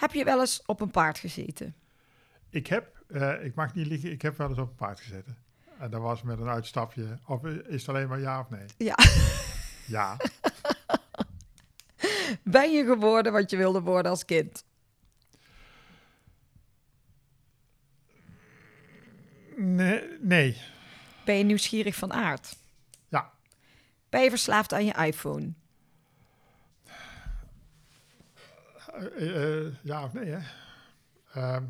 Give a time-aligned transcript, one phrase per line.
[0.00, 1.74] Heb je wel eens op een paard gezeten?
[2.50, 5.36] Ik heb, eh, ik mag niet liegen, ik heb wel eens op een paard gezeten.
[5.78, 7.18] En dat was met een uitstapje.
[7.26, 8.64] Of is het alleen maar ja of nee?
[8.76, 8.94] Ja.
[9.86, 10.16] Ja.
[12.42, 14.64] Ben je geworden wat je wilde worden als kind?
[19.56, 20.18] Nee.
[20.20, 20.62] nee.
[21.24, 22.56] Ben je nieuwsgierig van aard?
[23.08, 23.32] Ja.
[24.08, 25.54] Ben je verslaafd aan je iPhone?
[28.92, 30.38] Eh, eh, ja of nee, hè?
[31.34, 31.64] Ehm,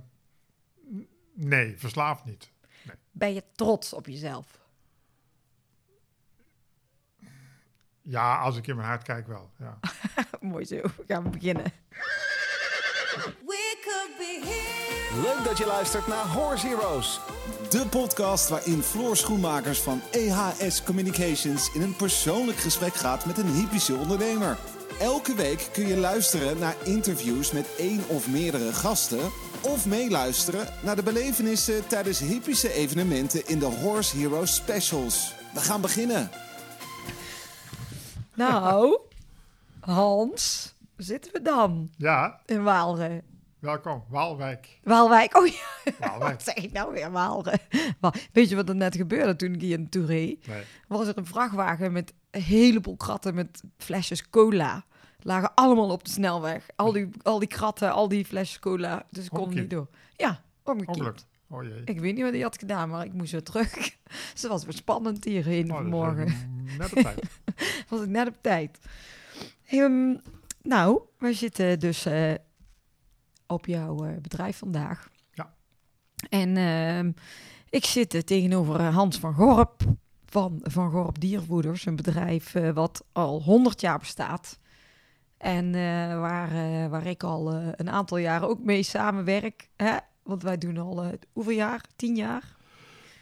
[1.33, 2.51] nee, verslaafd niet.
[3.11, 4.59] Ben je trots op jezelf?
[8.03, 9.51] Ja, als ik in mijn hart kijk wel.
[9.59, 9.79] Ja.
[10.41, 11.73] Mooi zo, gaan we beginnen.
[13.47, 15.23] We could be here.
[15.23, 17.21] Leuk dat je luistert naar Horse Heroes.
[17.71, 23.55] De podcast waarin Floor Schoenmakers van EHS Communications in een persoonlijk gesprek gaat met een
[23.55, 24.59] hypische ondernemer.
[25.01, 29.31] Elke week kun je luisteren naar interviews met één of meerdere gasten.
[29.63, 35.35] Of meeluisteren naar de belevenissen tijdens hypische evenementen in de Horse Heroes Specials.
[35.55, 36.31] We gaan beginnen.
[38.35, 39.01] Nou,
[39.81, 41.91] Hans, zitten we dan?
[41.97, 43.23] ja, In Waalre.
[43.59, 44.05] welkom.
[44.09, 44.79] Waalwijk.
[44.83, 45.37] Waalwijk.
[45.37, 45.53] Oh ja,
[45.85, 46.41] wat Waalwijk.
[46.41, 47.59] zeg ik nou weer, Waalre?
[48.01, 50.47] Wa- Weet je wat er net gebeurde toen ik hier naartoe reed?
[50.47, 50.63] Nee.
[50.89, 54.85] Was er een vrachtwagen met een heleboel kratten met flesjes cola.
[55.23, 56.67] Lagen allemaal op de snelweg.
[56.77, 59.07] Al die, al die kratten, al die flesjes cola.
[59.11, 59.89] Dus ik kon niet door.
[60.17, 61.27] Ja, omgekeerd.
[61.49, 61.83] Oh jee.
[61.85, 63.97] Ik weet niet wat hij had gedaan, maar ik moest weer terug.
[64.35, 66.33] Ze was weer spannend hierheen Oh, vanmorgen.
[66.79, 67.41] Net op tijd.
[67.89, 68.79] was ik net op tijd.
[69.67, 70.17] Ehm,
[70.63, 72.35] nou, we zitten dus eh,
[73.47, 75.09] op jouw eh, bedrijf vandaag.
[75.33, 75.55] Ja.
[76.29, 77.13] En ehm,
[77.69, 79.83] ik zit eh, tegenover Hans van Gorp
[80.25, 81.87] van Van Gorp Diervoeders.
[81.87, 84.59] Een bedrijf wat al 100 jaar bestaat.
[85.41, 89.69] En eh, waar, eh, waar ik al eh, een aantal jaren ook mee samenwerk.
[89.77, 89.97] Hè?
[90.23, 91.85] Want wij doen al hoeveel jaar?
[91.97, 92.57] Tien jaar?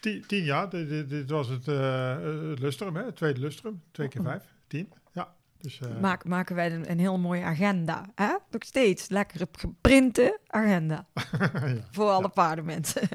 [0.00, 0.70] Tien, tien jaar.
[0.70, 3.04] Dit, dit, dit was het, het lustrum, hè?
[3.04, 3.82] Het tweede lustrum.
[3.90, 4.42] Twee keer vijf.
[4.66, 4.92] Tien.
[5.12, 5.34] Ja.
[5.58, 8.06] Dus, Maak, maken wij een, een heel mooie agenda.
[8.14, 8.34] Hè?
[8.50, 11.06] Nog steeds lekker geprinte agenda.
[11.52, 11.88] ja.
[11.90, 13.08] Voor alle paardenmensen.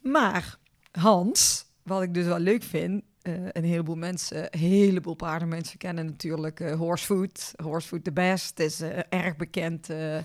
[0.00, 0.56] Maar
[0.92, 3.02] Hans, wat ik dus wel leuk vind...
[3.22, 7.52] eh, een heleboel mensen, een heleboel paardenmensen kennen natuurlijk eh, Horsefood.
[7.62, 10.18] Horsefood the Best is een erg bekend eh,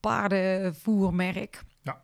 [0.00, 1.62] paardenvoermerk.
[1.82, 2.02] Ja.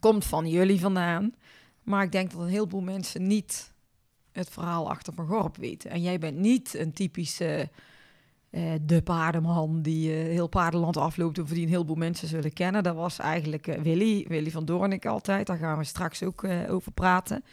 [0.00, 1.34] Komt van jullie vandaan.
[1.82, 3.72] Maar ik denk dat een heleboel mensen niet
[4.32, 5.90] het verhaal achter Van Gorp weten.
[5.90, 7.70] En jij bent niet een typische
[8.50, 11.38] eh, de paardenman die eh, heel paardenland afloopt...
[11.38, 12.82] of die een heleboel mensen zullen kennen.
[12.82, 15.46] Dat was eigenlijk eh, Willy, Willy van Doornik altijd.
[15.46, 17.44] Daar gaan we straks ook eh, over praten.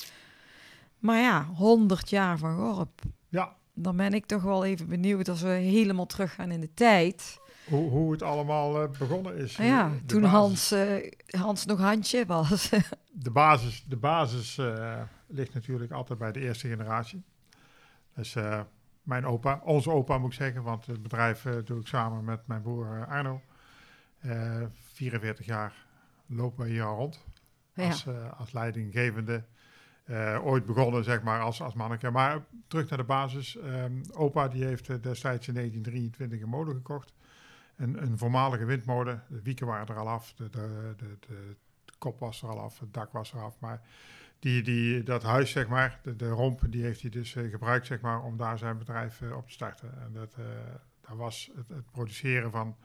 [0.99, 3.01] Maar ja, 100 jaar Van Gorp.
[3.29, 3.55] ja.
[3.77, 7.39] Dan ben ik toch wel even benieuwd als we helemaal teruggaan in de tijd.
[7.69, 9.55] Hoe, hoe het allemaal eh, begonnen is.
[9.55, 11.11] Ja, Eh, de toen basis- Hans, eh,
[11.41, 12.69] Hans nog handje was.
[13.11, 14.59] De basis, de basis
[15.27, 17.23] ligt natuurlijk altijd bij de eerste generatie.
[18.15, 18.35] Dus
[19.03, 22.61] mijn opa, onze opa moet ik zeggen, want het bedrijf doe ik samen met mijn
[22.61, 23.41] broer Arno.
[24.19, 24.61] Eh
[24.93, 25.85] 44 jaar
[26.25, 27.25] lopen we hier al rond
[27.73, 27.87] ja.
[27.87, 28.05] als,
[28.37, 29.43] als leidinggevende.
[30.05, 32.09] Eh, ooit begonnen zeg maar als, als manneke.
[32.11, 33.57] Maar terug naar de basis.
[33.57, 37.13] Ehm, opa die heeft eh, destijds in 1923 een molen gekocht.
[37.75, 39.23] Een, een voormalige windmolen.
[39.29, 40.33] De wieken waren er al af.
[40.33, 41.55] De, de, de, de,
[41.97, 42.79] kop was er al af.
[42.79, 43.59] Het dak was er af.
[43.59, 43.81] Maar
[44.39, 47.85] die, die, dat huis zeg maar, de, de romp, die heeft hij dus eh, gebruikt
[47.85, 50.01] zeg maar om daar zijn bedrijf op te starten.
[50.01, 50.35] En dat,
[51.01, 52.75] dat was het, het produceren van,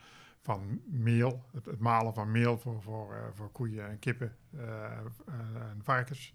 [0.42, 1.44] van meel.
[1.52, 4.36] Het, het malen van meel voor, voor, voor koeien en kippen
[5.66, 6.32] en varkens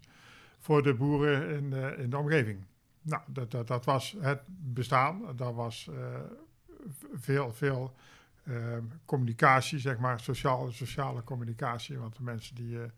[0.66, 2.64] voor de boeren in de, in de omgeving.
[3.02, 5.36] Nou, dat, dat, dat was het bestaan.
[5.36, 6.20] Dat was eh,
[7.14, 7.94] veel, veel
[8.42, 8.54] eh,
[9.04, 11.98] communicatie, zeg maar, sociale, sociale communicatie.
[11.98, 12.88] Want de mensen die, eh,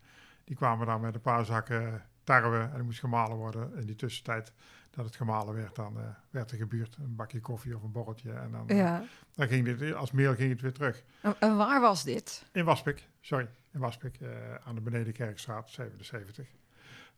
[0.43, 3.75] die kwamen daar met een paar zakken tarwe en er moest gemalen worden.
[3.75, 4.53] In die tussentijd
[4.91, 8.31] dat het gemalen werd, dan eh, werd er gebuurd een bakje koffie of een borreltje.
[8.31, 9.03] En dan, eh, ja.
[9.35, 11.03] dan ging dit, als meel ging het weer terug.
[11.39, 12.45] En, waar was dit?
[12.51, 14.29] In Waspik, sorry, in Waspik, eh,
[14.63, 16.47] aan de Benedenkerkstraat 77.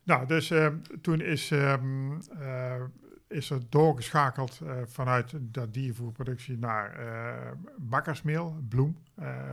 [0.03, 2.81] Nou, dus ehm, toen is, ehm, eh,
[3.27, 8.97] is er doorgeschakeld eh, vanuit dat diervoerproductie naar eh, bakkersmeel, bloem.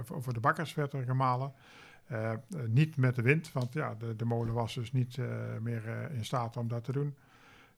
[0.05, 1.53] Voor, voor de bakkers werd er gemalen.
[2.67, 5.19] Niet met de wind, want ja, de, de molen was dus niet
[5.61, 7.17] meer in staat om dat te doen.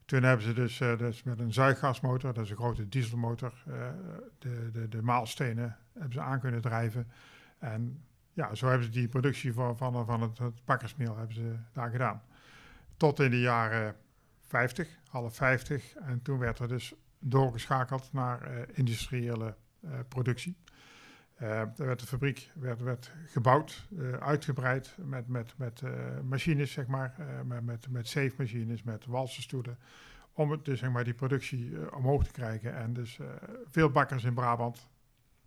[0.04, 3.52] Toen hebben ze dus, dus met een zuiggasmotor, dat is een grote dieselmotor,
[4.38, 7.06] de, de, de maalstenen hebben ze aan kunnen drijven.
[7.58, 8.02] En
[8.32, 11.90] ja, zo hebben ze die productie van, van, van het, het bakkersmeel hebben ze daar
[11.90, 12.22] gedaan.
[13.00, 13.96] Tot in de jaren
[14.46, 15.94] 50, half 50.
[15.94, 20.56] En toen werd er dus doorgeschakeld naar eh, industriële eh, productie.
[21.34, 23.88] Eh, er werd de fabriek werd, werd gebouwd,
[24.18, 25.82] uitgebreid met, met, met
[26.22, 27.14] machines, zeg maar,
[27.44, 29.78] met, met, met zeefmachines, met walsenstoelen,
[30.32, 32.76] om het, dus, zeg maar, die productie omhoog te krijgen.
[32.76, 33.18] En dus
[33.70, 34.88] veel bakkers in Brabant,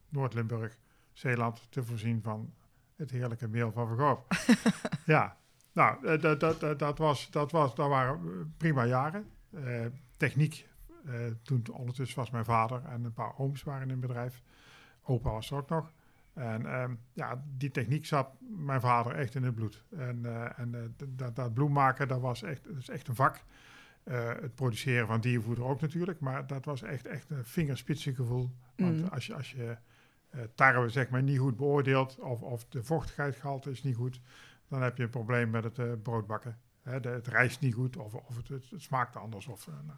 [0.10, 0.78] Noord-Limburg,
[1.12, 2.54] Zeeland te voorzien van
[2.96, 4.26] het heerlijke meel van Vergorp.
[5.06, 5.38] ja,
[5.74, 9.26] nou, eh, dat, dat, dat, was, dat, was, dat waren eh, prima jaren.
[9.54, 9.86] Eh,
[10.18, 10.68] techniek,
[11.42, 14.42] toen ondertussen was mijn vader en een paar ooms waren in het bedrijf.
[15.04, 15.92] Opa was er ook nog.
[16.34, 19.84] En ehm, ja, die techniek zat mijn vader echt in het bloed.
[19.98, 20.26] En,
[20.56, 23.44] en dat, dat bloem maken, dat was echt, dat is echt een vak.
[24.04, 26.20] Het produceren van diervoeder ook natuurlijk.
[26.20, 28.52] Maar dat was echt, echt een vingerspitsengevoel.
[28.76, 29.08] Want Mm.
[29.08, 29.78] als je, als je
[30.56, 32.20] tarwe zeg maar niet goed beoordeelt...
[32.20, 34.22] Of, of de vochtigheidsgehalte is niet goed...
[34.74, 36.60] dan heb je een probleem met het eh, broodbakken.
[36.82, 39.48] Hè, het rijst niet goed of, of het, het, smaakt anders.
[39.48, 39.98] Of, eh, nou.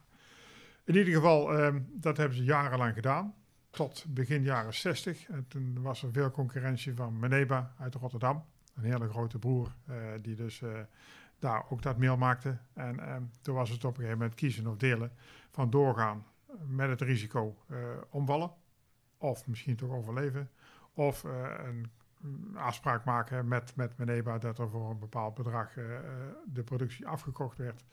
[0.84, 3.36] In ieder geval, ehm, dat hebben ze jarenlang gedaan.
[3.70, 5.28] Tot begin jaren 60.
[5.28, 8.46] En toen was er veel concurrentie van Meneba uit Rotterdam.
[8.76, 10.64] Een hele grote broer eh, die dus
[11.40, 12.58] daar ook dat meel maakte.
[12.74, 15.12] En ehm, toen was het op een gegeven moment kiezen of delen
[15.52, 16.26] van doorgaan
[16.68, 17.58] met het risico
[18.10, 18.52] omvallen.
[19.18, 20.50] Of misschien toch overleven.
[20.94, 21.92] Of een
[22.54, 25.86] afspraak maken met, met Meneba dat er voor een bepaald bedrag eh,
[26.46, 27.86] de productie afgekocht werd.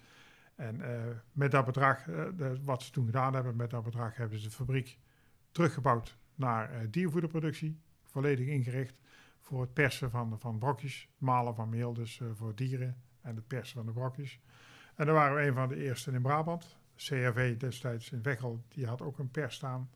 [0.54, 2.24] En eh, met dat bedrag, eh,
[2.64, 4.98] wat ze toen gedaan hebben, met dat bedrag hebben ze de fabriek
[5.50, 7.80] teruggebouwd naar diervoederproductie.
[8.04, 9.00] Volledig ingericht
[9.40, 13.76] voor het persen van, van brokjes, malen van meel, dus voor dieren en het persen
[13.76, 14.40] van de brokjes.
[14.94, 16.76] En daar waren we een van de eerste in Brabant.
[16.96, 19.90] CRV destijds in Veghel, die had ook een pers staan.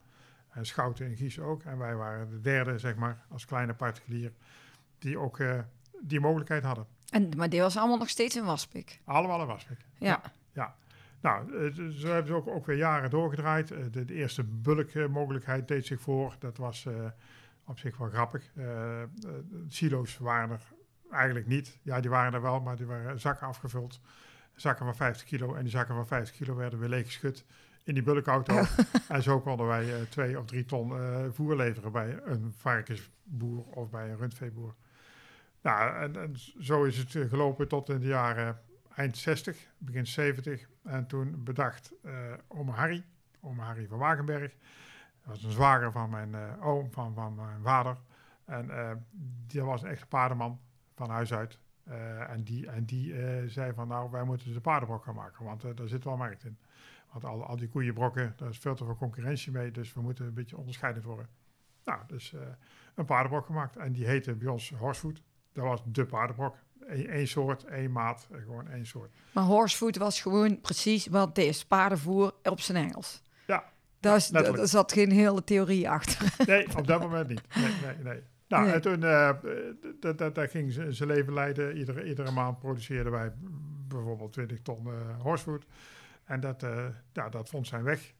[0.56, 1.62] En Schouten en Gies ook.
[1.62, 4.32] En wij waren de derde, zeg maar, als kleine particulier,
[4.98, 5.58] die ook eh,
[6.00, 6.86] die mogelijkheid hadden.
[7.10, 9.00] En, maar die was allemaal nog steeds in Waspik.
[9.04, 9.78] Allemaal in Wasbeek.
[9.98, 10.22] Ja.
[11.26, 13.70] Nou, eh, zo hebben ze ook, ook weer jaren doorgedraaid.
[13.70, 16.36] Eh, de, de eerste bulkmogelijkheid deed zich voor.
[16.38, 16.88] Dat was
[17.64, 18.50] op zich wel grappig.
[18.54, 19.02] Eh,
[19.68, 20.62] silo's waren er
[21.10, 21.78] eigenlijk niet.
[21.82, 24.00] Ja, die waren er wel, maar die waren zakken afgevuld.
[24.54, 25.54] Zakken van 50 kilo.
[25.54, 27.44] En die zakken van 50 kilo werden weer leeggeschud
[27.86, 28.62] in die bulkauto.
[29.08, 33.64] en zo konden wij eh, twee of drie ton eh, voer leveren bij een varkensboer
[33.64, 34.74] of bij een rundveeboer.
[35.60, 38.60] Nou, en, en zo is het eh, gelopen tot in de jaren
[38.94, 40.68] eind 60, begin 70.
[40.82, 42.12] En toen bedacht eh
[42.48, 43.04] oma Harry,
[43.40, 44.52] oma Harry van Wagenberg.
[45.24, 47.96] Dat was een zwager van mijn oom, van, van mijn vader.
[48.44, 48.70] En
[49.46, 50.60] die was een echte paardenman
[50.94, 51.58] van huis uit.
[52.28, 53.14] En die, en die
[53.48, 56.58] zei van nou, wij moeten de paardenbrok gaan maken, want daar zit wel markt in.
[57.20, 60.26] Want al, al die koeienbrokken, daar is veel te veel concurrentie mee, dus we moeten
[60.26, 61.28] een beetje onderscheidend worden.
[61.84, 62.40] Nou, dus eh,
[62.94, 65.22] een paardenbrok gemaakt en die heette bij ons Horsefood.
[65.52, 66.56] Dat was de paardenbrok.
[66.86, 69.10] Eén één soort, één maat, gewoon één soort.
[69.32, 71.64] Maar horsefood was gewoon precies wat is.
[71.64, 73.22] Paardenvoer op zijn Engels.
[73.46, 73.64] Ja,
[74.00, 74.56] Daar, is, letterlijk.
[74.56, 76.34] daar zat geen hele theorie achter.
[76.46, 77.42] Nee, op dat moment niet.
[77.54, 78.22] Nee, nee, nee.
[78.48, 78.72] Nou, Nee.
[78.74, 81.76] en toen eh, d- d- d- daar ging ze zijn leven leiden.
[81.76, 83.32] Iedere, iedere maand produceerden wij
[83.88, 85.64] bijvoorbeeld 20 ton horsefood.
[86.26, 88.14] En dat, eh, ja, dat vond zijn weg.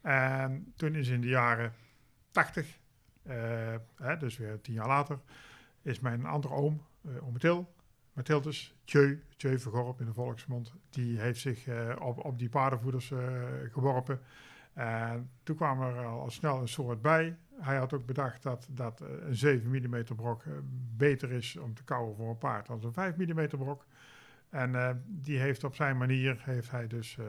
[0.00, 1.72] En toen is in de jaren
[2.30, 2.78] 80,
[3.22, 3.74] eh,
[4.18, 5.18] dus weer tien jaar later,
[5.82, 7.74] is mijn andere oom, eh oom Til,
[8.12, 11.68] Mathildes, Tjeu, Tjeu Vergorp in de volksmond, die heeft zich
[11.98, 13.12] op, op die paardenvoeders
[13.72, 14.20] geworpen.
[14.72, 17.36] En toen kwam er al snel een soort bij.
[17.60, 20.44] Hij had ook bedacht dat, dat een 7 mm brok
[20.96, 23.84] beter is om te kouwen voor een paard dan een 5 mm brok.
[24.54, 27.26] En eh, die heeft op zijn manier, heeft hij dus eh,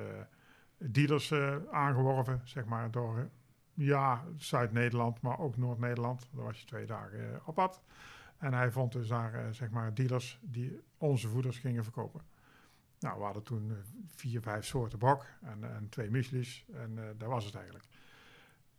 [0.77, 3.29] dealers eh, aangeworven, zeg maar, door
[3.73, 6.29] ja, Zuid-Nederland, maar ook Noord-Nederland.
[6.31, 7.81] Daar was je twee dagen op pad.
[8.37, 12.21] En hij vond dus daar, zeg maar, dealers die onze voeders gingen verkopen.
[12.99, 13.73] Nou, we hadden toen
[14.07, 16.65] vier, vijf soorten brok en, en twee muesli's.
[16.73, 17.85] En dat was het eigenlijk.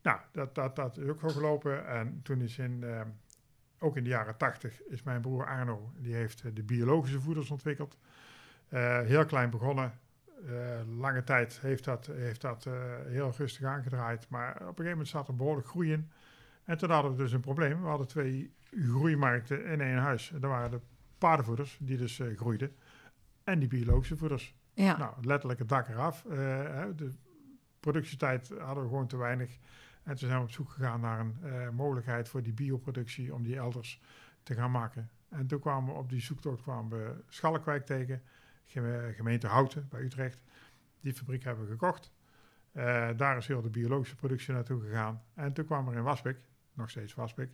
[0.03, 1.87] Nou, dat, dat, dat is ook gelopen.
[1.87, 2.85] En toen is in,
[3.79, 7.99] ook in de jaren tachtig, is mijn broer Arno, die heeft de biologische voeders ontwikkeld.
[8.69, 9.93] Eh, heel klein begonnen.
[10.47, 12.73] Eh, lange tijd heeft dat, heeft dat eh,
[13.07, 14.29] heel rustig aangedraaid.
[14.29, 16.11] Maar op een gegeven moment zat er behoorlijk groei in.
[16.65, 17.83] En toen hadden we dus een probleem.
[17.83, 20.33] We hadden twee groeimarkten in één huis.
[20.33, 20.81] En dat waren de
[21.19, 22.77] paardenvoeders, die dus groeiden.
[23.45, 24.55] En die biologische voeders.
[24.73, 24.97] Ja.
[24.97, 26.23] Nou, letterlijk het dak eraf.
[26.97, 27.11] De
[27.81, 29.59] productietijd hadden we gewoon te weinig.
[30.03, 33.57] En toen zijn we op zoek gegaan naar een mogelijkheid voor die bioproductie om die
[33.57, 34.01] elders
[34.43, 35.11] te gaan maken.
[35.29, 38.23] En toen kwamen we op die zoektocht kwamen we Schalkwijk tegen,
[39.15, 40.39] gemeente Houten bij Utrecht.
[41.01, 42.13] Die fabriek hebben we gekocht.
[42.73, 45.23] Eh, daar is heel de biologische productie naartoe gegaan.
[45.35, 46.39] En toen kwam er in Wasbeek,
[46.73, 47.51] nog steeds Wasbeek,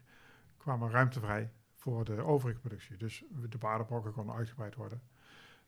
[0.57, 2.97] kwam ruimte vrij voor de overige productie.
[2.97, 5.03] Dus de paardenbrokken konden uitgebreid worden.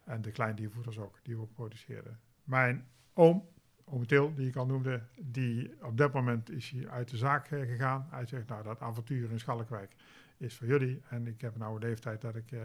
[0.04, 2.20] En de kleindiervoeders ook, die we ook produceerden.
[2.44, 3.48] Mijn oom,
[3.86, 7.60] Oom die ik al noemde, die op dat moment is hij uit de zaak eh,
[7.60, 8.06] gegaan.
[8.10, 9.94] Hij zegt, nou, dat avontuur in Schalkwijk
[10.36, 11.02] is voor jullie.
[11.08, 12.60] En ik heb nou een leeftijd dat ik eh,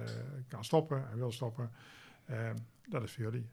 [0.47, 1.71] kan stoppen en wil stoppen.
[2.29, 2.55] Ehm,
[2.87, 3.49] dat is voor jullie.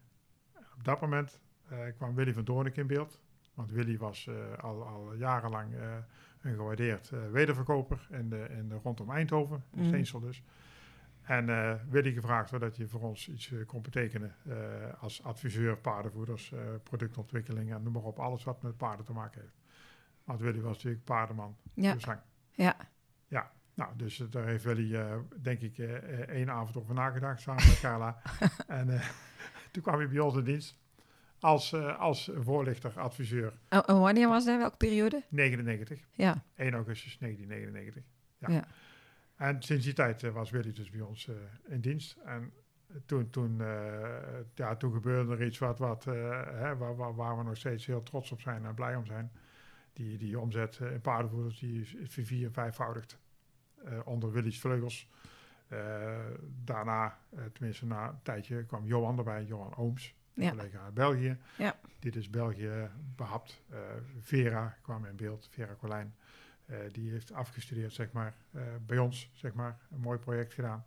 [0.75, 3.21] Op dat moment eh, kwam Willy van Doornik in beeld.
[3.53, 5.95] Want Willy was eh, al, al jarenlang eh,
[6.41, 9.87] een gewaardeerd wederverkoper in de, in de, rondom Eindhoven, in Mhm.
[9.87, 10.43] Steensel dus.
[11.21, 11.45] En
[11.89, 14.35] Willy gevraagd of dat je voor ons iets kon betekenen
[14.99, 16.53] als adviseur, paardenvoeders,
[16.83, 19.57] productontwikkeling en noem maar op, alles wat met paarden te maken heeft.
[20.23, 22.03] Want Willy was natuurlijk paardenman, Ja, dus
[22.51, 22.75] ja.
[23.27, 25.93] Ja, nou, dus eh, daar heeft Willy, eh, denk ik, eh,
[26.27, 28.21] één avond over nagedacht samen met Carla.
[28.67, 28.87] en
[29.71, 30.77] toen kwam hij bij ons in dienst
[31.39, 34.57] als, als voorlichter, adviseur, En, en wanneer was dat?
[34.57, 35.23] Welke periode?
[35.29, 38.03] 99, Ja, 1 augustus 1999.
[38.37, 38.49] Ja.
[38.49, 38.67] Ja.
[39.35, 41.29] En sinds die tijd was Willy dus bij ons
[41.67, 42.17] in dienst.
[42.25, 42.53] En
[43.05, 43.57] toen, toen,
[44.55, 48.03] ja, toen gebeurde er iets wat, wat, hè, waar, waar, waar we nog steeds heel
[48.03, 49.31] trots op zijn en blij om zijn.
[49.93, 53.19] Die, die omzet in paardenvoeders die vier, vijfvoudigd
[54.05, 55.09] onder Willy's vleugels.
[55.67, 56.17] Eh,
[56.63, 60.49] daarna, eh, tenminste na een tijdje, kwam Johan erbij, Johan Ooms, Ja.
[60.49, 61.37] collega uit België.
[61.57, 61.79] Ja.
[61.99, 63.63] Die dus België behapt.
[63.69, 63.79] Eh,
[64.19, 66.15] Vera kwam in beeld, Vera Colijn.
[66.65, 70.85] Eh, die heeft afgestudeerd, zeg maar, eh, bij ons, zeg maar, een mooi project gedaan.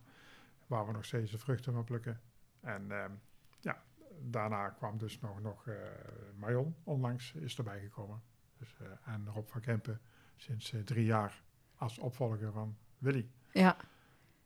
[0.66, 2.20] Waar we nog steeds de vruchten van plukken.
[2.60, 3.10] En ehm,
[3.60, 3.82] ja,
[4.20, 5.74] daarna kwam dus nog, nog eh
[6.36, 8.22] Marion onlangs is erbij gekomen.
[8.58, 10.00] Dus, eh, en Rob van Kempen
[10.36, 11.42] sinds eh, drie jaar
[11.76, 13.28] als opvolger van Willy.
[13.52, 13.76] ja,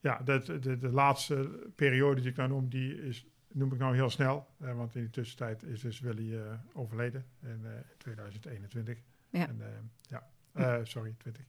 [0.00, 3.94] Ja, de, de, de laatste periode die ik nou noem, die is, noem ik nou
[3.94, 4.46] heel snel.
[4.61, 6.40] eh, want in de tussentijd is dus Willy eh,
[6.73, 8.99] overleden in eh, 2021.
[9.30, 9.49] Ja.
[9.49, 9.66] En, eh,
[10.08, 10.26] ja.
[10.52, 11.44] Eh, sorry, 20.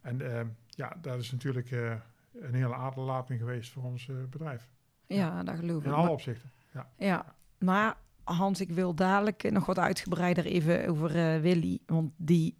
[0.00, 1.94] En eh, ja, dat is natuurlijk eh,
[2.40, 4.68] een hele aderlating geweest voor ons eh, bedrijf.
[5.06, 5.84] ja, dat geloof ik.
[5.86, 6.50] In alle Maar- opzichten.
[6.72, 6.90] Ja.
[6.98, 11.78] Ja, maar Hans, ik wil dadelijk eh, nog wat uitgebreider even over eh, Willy.
[11.86, 12.56] Want die,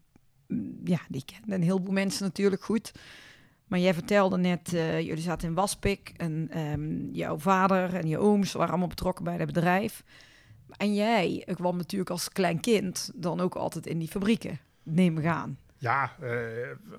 [0.47, 2.93] mm, ja, die kennen een heleboel mensen natuurlijk goed.
[3.71, 8.19] Maar jij vertelde net, eh, jullie zaten in Waspik en ehm, jouw vader en je
[8.19, 10.05] ooms waren allemaal betrokken bij het bedrijf.
[10.77, 15.27] En jij kwam natuurlijk als klein kind dan ook altijd in die fabrieken, neem ik
[15.27, 15.59] aan.
[15.79, 16.31] Ja, eh,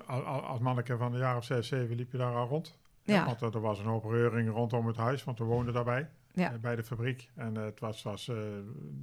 [0.06, 2.78] al- al- als manneke van een jaar of zes, zeven liep je daar al rond.
[3.02, 3.24] Ja.
[3.38, 6.08] Want er was een hoop reuring rondom het huis, want we woonden daarbij.
[6.34, 6.52] Ja.
[6.52, 7.28] eh, bij de fabriek.
[7.34, 8.36] En eh, het was, was eh,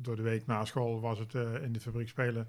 [0.02, 2.48] door de week na school was het eh, in de fabriek spelen,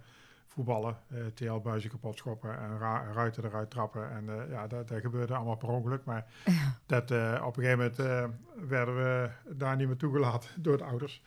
[0.50, 4.10] voetballen, eh TL-buizen kapot schoppen en ra- ruiten eruit trappen.
[4.10, 6.04] En eh, ja, dat, dat gebeurde allemaal per ongeluk.
[6.04, 6.26] Maar
[6.86, 8.36] dat, eh, op een gegeven moment
[8.68, 11.22] werden we daar niet meer toegelaten door de ouders.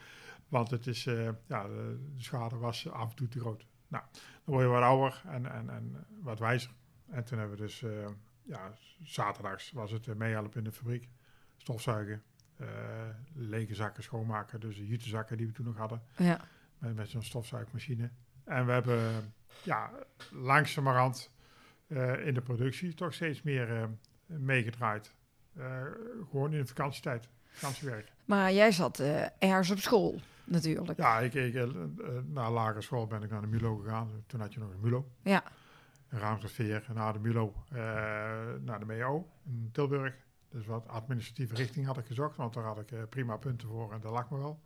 [0.48, 1.03] Want het is,
[1.48, 3.65] ja, de, de schade was af en toe te groot.
[3.88, 6.72] Nou, dan word je wat ouder en, en, en wat wijzer.
[7.10, 7.84] En toen hebben we dus,
[8.44, 11.10] ja, zaterdags was het eh, meehelpen in de fabriek.
[11.58, 12.24] Stofzuigen,
[13.34, 14.60] lege zakken schoonmaken.
[14.60, 16.01] Dus de jutezakken die we toen nog hadden.
[16.18, 16.39] Ja,
[16.77, 18.10] Met, met zo'n stofzuigmachine.
[18.43, 19.33] En we hebben,
[19.63, 19.89] ja,
[20.31, 21.31] langzamerhand
[21.93, 23.83] eh, in de productie toch steeds meer eh,
[24.25, 25.13] meegedraaid.
[25.55, 25.81] Eh,
[26.29, 28.12] gewoon in de vakantietijd, vakantiewerk.
[28.25, 29.00] maar jij zat
[29.39, 30.97] ergens op school natuurlijk.
[31.00, 31.53] Ja, ik, ik,
[32.25, 34.09] na lagere school ben ik naar de MULO gegaan.
[34.27, 35.07] Toen had je nog een MULO.
[35.21, 35.43] Ja.
[36.09, 36.19] En
[36.93, 37.53] na de MULO
[38.59, 40.13] naar de MEO in Tilburg.
[40.50, 42.35] Dus wat administratieve richting had ik gezocht.
[42.35, 44.59] Want daar had ik prima punten voor en dat lag me wel.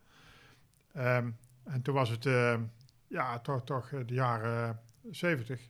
[0.93, 1.29] Ehm,
[1.63, 2.25] en toen was het
[3.07, 4.79] ja, toch, toch eh, de jaren
[5.11, 5.69] zeventig.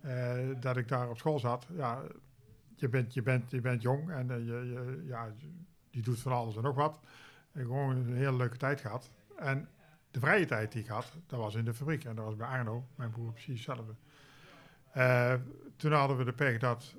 [0.00, 1.66] eh, dat ik daar op school zat.
[1.72, 2.02] Ja,
[2.74, 5.32] je bent, je bent, je bent jong en eh, je, je, ja,
[5.90, 7.00] je doet van alles en nog wat.
[7.52, 9.10] En gewoon een hele leuke tijd gehad.
[9.36, 9.68] En
[10.10, 12.04] de vrije tijd die ik had, dat was in de fabriek.
[12.04, 13.94] En dat was bij Arno, mijn broer, precies hetzelfde.
[15.76, 16.94] Toen hadden we de pech dat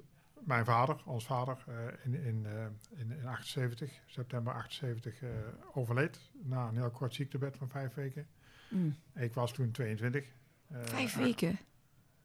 [0.46, 1.63] mijn vader, ons vader,
[2.03, 2.48] in, in,
[2.96, 5.29] in, in 78, september 78, eh,
[5.74, 6.20] overleed.
[6.44, 8.27] Na een heel kort ziektebed van vijf weken.
[8.75, 8.96] Mm.
[9.15, 10.24] Ik was toen 22.
[10.67, 11.58] eh, Vijf weken.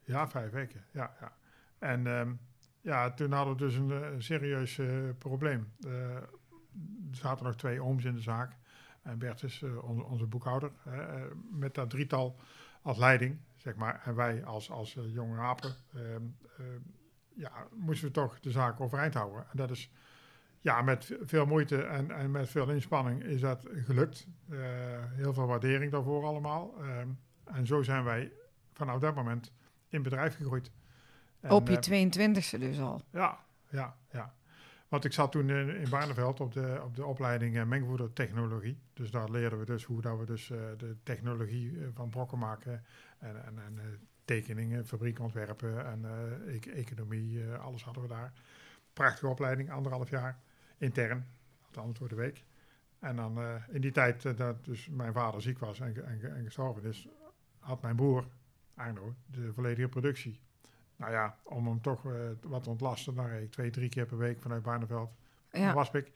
[0.04, 0.84] Ja, vijf weken.
[0.90, 1.32] Ja, ja.
[1.78, 2.32] En ehm,
[2.80, 4.88] ja, toen hadden we dus een, eh, een serieus eh,
[5.18, 5.72] probleem.
[5.86, 6.28] Eh, er
[7.10, 8.52] zaten nog twee ooms in de zaak.
[9.02, 10.70] En Bert is onze, onze boekhouder.
[10.82, 12.36] hè, eh, met dat drietal
[12.82, 14.00] als leiding, zeg maar.
[14.04, 15.74] En wij als, als jonge apen.
[15.94, 16.22] ehm,
[16.58, 16.80] ehm,
[17.34, 19.40] ja, moesten we toch de zaak overeind houden.
[19.40, 19.90] En dat is
[20.60, 24.26] ja, met ve- veel moeite en, en met veel inspanning is dat gelukt.
[24.50, 24.58] Eh,
[25.10, 26.74] heel veel waardering daarvoor allemaal.
[26.80, 27.08] Ehm,
[27.44, 28.32] en zo zijn wij
[28.72, 29.52] vanaf dat moment
[29.88, 30.70] in bedrijf gegroeid.
[31.40, 33.02] En, Op je eh, 22e dus al.
[33.10, 33.38] ja,
[33.68, 34.34] ja, ja.
[34.88, 38.78] Want ik zat toen in, in Barneveld op de, op de opleiding eh, mengvoedertechnologie.
[38.92, 42.38] Dus daar leerden we dus hoe dat we dus, eh, de technologie eh, van brokken
[42.38, 42.84] maken.
[43.18, 43.84] En, en, en eh,
[44.24, 48.32] tekeningen, fabriekontwerpen en eh, e- economie, eh, alles hadden we daar.
[48.92, 50.38] Prachtige opleiding, anderhalf jaar,
[50.80, 51.26] intern,
[51.66, 52.44] althans door de week.
[52.98, 56.36] En dan eh, in die tijd eh, dat dus mijn vader ziek was en, en,
[56.36, 57.08] en gestorven is,
[57.58, 58.26] had mijn broer,
[58.74, 60.40] Arno, de volledige productie.
[60.96, 64.06] Nou ja, om hem toch eh, wat te ontlasten, dan reed ik twee, drie keer
[64.06, 65.10] per week vanuit Barneveld
[65.52, 65.74] naar Ja.
[65.74, 66.12] Waspik,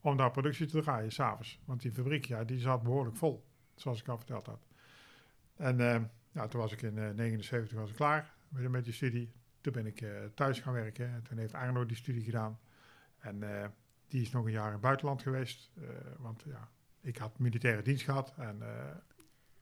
[0.00, 1.60] om daar productie te draaien, s'avonds.
[1.64, 4.66] Want die fabriek, ja, die zat behoorlijk vol, zoals ik al verteld had.
[5.56, 5.76] En
[6.32, 9.32] ja, toen was ik in 1979 was ik klaar met, met die studie.
[9.60, 11.06] Toen ben ik thuis gaan werken.
[11.06, 12.58] En toen heeft Arno die studie gedaan.
[13.18, 13.38] En
[14.10, 15.70] die is nog een jaar in het buitenland geweest.
[15.80, 15.88] eh,
[16.18, 16.68] want ja,
[17.00, 18.32] ik had militaire dienst gehad.
[18.36, 18.96] En eh,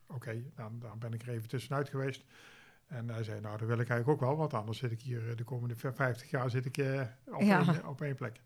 [0.06, 2.24] oké, dan, dan ben ik er even tussenuit geweest.
[2.86, 4.36] En hij zei, nou, dat wil ik eigenlijk ook wel.
[4.38, 6.76] Want anders zit ik hier eh, de komende v- 50 jaar zit ik,
[7.24, 7.66] op, Ja.
[7.66, 8.40] één, op één plek.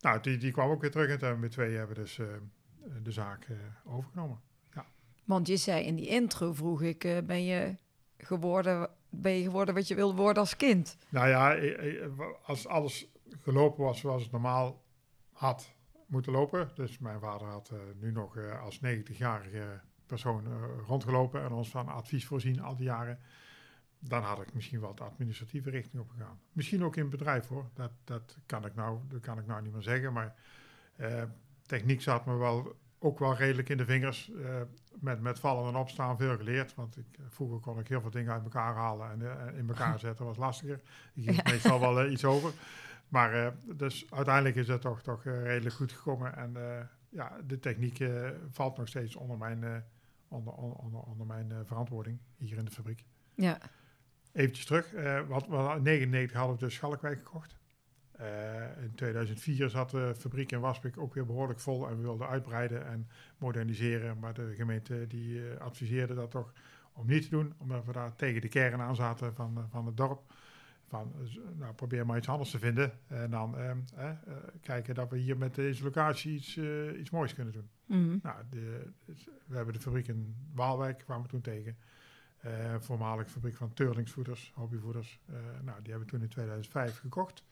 [0.00, 1.08] Nou, die, die kwam ook weer terug.
[1.10, 2.20] En toen hebben we twee hebben dus
[3.02, 3.46] de zaak
[3.84, 4.40] overgenomen.
[5.24, 7.76] Want je zei in die intro, vroeg ik, ben, je
[8.18, 10.96] geworden, ben je geworden wat je wilde worden als kind?
[11.08, 11.58] Nou ja,
[12.42, 13.06] als alles
[13.42, 14.82] gelopen was zoals het normaal
[15.40, 15.74] had
[16.06, 16.70] moeten lopen.
[16.74, 20.52] Dus mijn vader had eh, nu nog eh, als 90-jarige persoon eh,
[20.86, 23.18] rondgelopen en ons van advies voorzien al die jaren.
[23.98, 26.40] Dan had ik misschien wel de administratieve richting opgegaan.
[26.52, 27.70] Misschien ook in het bedrijf hoor.
[27.74, 30.12] Dat, dat, kan, ik nou, dat kan ik nou niet meer zeggen.
[30.12, 30.34] Maar
[31.66, 34.30] techniek zat me wel ook wel redelijk in de vingers.
[34.94, 36.74] met, met vallen en opstaan veel geleerd.
[36.74, 40.24] Want ik, vroeger kon ik heel veel dingen uit elkaar halen en in elkaar zetten.
[40.24, 40.80] was lastiger.
[41.14, 42.52] Ik hield meestal wel iets over.
[43.10, 46.36] Maar eh, dus uiteindelijk is het toch, toch eh, redelijk goed gekomen.
[46.36, 48.04] En eh, ja, de techniek
[48.50, 49.84] valt nog steeds onder mijn,
[50.28, 53.04] onder, onder, onder, mijn verantwoording hier in de fabriek.
[53.34, 53.58] Ja,
[54.32, 54.90] Eventjes terug,
[55.26, 57.58] wat, wat, in 1999 hadden we dus Schalkwijk gekocht.
[58.80, 62.86] In 2004 zat de fabriek in Waspik ook weer behoorlijk vol en we wilden uitbreiden
[62.86, 64.18] en moderniseren.
[64.18, 66.52] Maar de gemeente die adviseerde dat toch
[66.92, 69.96] om niet te doen, omdat we daar tegen de kern aan zaten van, van het
[69.96, 70.32] dorp.
[70.90, 71.12] Van,
[71.58, 74.10] nou, probeer maar iets anders te vinden en dan eh, eh,
[74.60, 77.68] kijken dat we hier met deze locatie iets, eh, iets moois kunnen doen.
[77.84, 78.18] Mhm.
[78.22, 78.86] Nou, de,
[79.46, 81.76] we hebben de fabriek in Waalwijk, kwamen we toen tegen.
[82.40, 85.20] Eh voormalige fabriek van Teurlingsvoeders, hobbyvoeders.
[85.26, 87.44] Eh, nou, die hebben we toen in 2005 gekocht.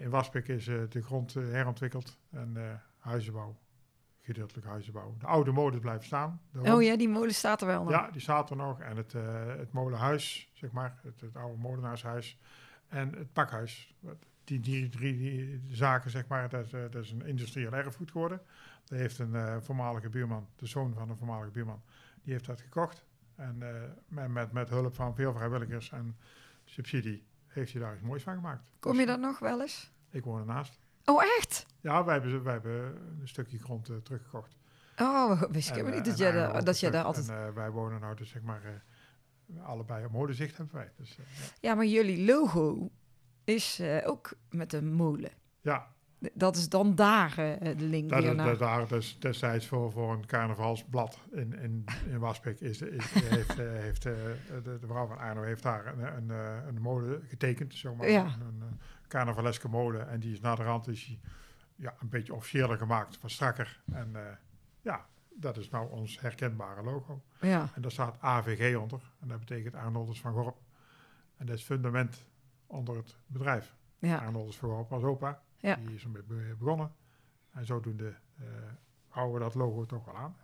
[0.00, 3.56] In Waspik is de grond herontwikkeld en huizenbouw,
[4.24, 5.14] gedeeltelijk huizenbouw.
[5.18, 6.40] De oude molen blijft staan.
[6.56, 7.90] Oh ja, die molen staat er wel nog.
[7.90, 8.80] ja, die staat er nog.
[8.80, 12.38] En het, eh, het molenhuis, zeg maar, het, het oude molenaarshuis.
[12.88, 13.94] En het pakhuis.
[14.44, 18.10] Die, die drie die zaken, zeg maar, dat, is, eh, dat is een industrieel erfgoed
[18.10, 18.40] geworden.
[18.84, 21.82] Dat heeft een eh, voormalige buurman, de zoon van een voormalige buurman,
[22.22, 23.04] die heeft dat gekocht.
[23.34, 23.58] En
[24.08, 26.16] met, met, met hulp van veel vrijwilligers en
[26.64, 28.70] subsidie heeft hij daar iets moois van gemaakt.
[28.78, 29.92] Kom je dat nog wel eens?
[30.10, 30.78] Ik woon ernaast.
[31.04, 31.66] Oh, echt?
[31.80, 32.82] Ja, wij hebben, wij hebben
[33.20, 34.56] een stukje grond eh, teruggekocht.
[34.98, 37.28] Oh, wist ik helemaal eh, niet dat en jij, daar, dat jij daar altijd...
[37.28, 40.92] En eh, wij wonen nou dus zeg maar eh, allebei op molenzicht hebben wij.
[40.96, 41.42] Dus, eh, ja.
[41.60, 42.90] Ja, maar jullie logo
[43.44, 45.30] is eh, ook met een molen.
[45.60, 45.93] ja,
[46.32, 48.46] Dat is dan daar eh, de link dat weer naar.
[48.46, 53.58] dat daar dus destijds voor, voor een carnavalsblad in, in, in Waspik is, is, heeft,
[53.58, 54.12] eh, heeft eh,
[54.64, 56.30] de, de vrouw van Arno heeft daar een, een,
[56.68, 58.24] een molen getekend, zomaar Ja.
[58.24, 60.08] een, een, carnavaleske molen.
[60.08, 61.20] En die is naar de rand is die,
[61.76, 63.82] ja, een beetje officiëler gemaakt, wat strakker.
[63.92, 64.16] En
[64.80, 67.22] ja, dat is nou ons herkenbare logo.
[67.40, 69.00] Ja, En daar staat AVG onder.
[69.20, 70.56] En dat betekent Arnoldus van Gorp.
[71.36, 72.26] En dat is fundament
[72.66, 73.74] onder het bedrijf.
[73.98, 75.42] ja, Arnoldus van Gorp was opa.
[75.64, 75.74] Ja.
[75.76, 76.92] Die is ermee be- begonnen.
[77.50, 78.44] En zodoende eh
[79.08, 80.36] houden we dat logo toch wel aan.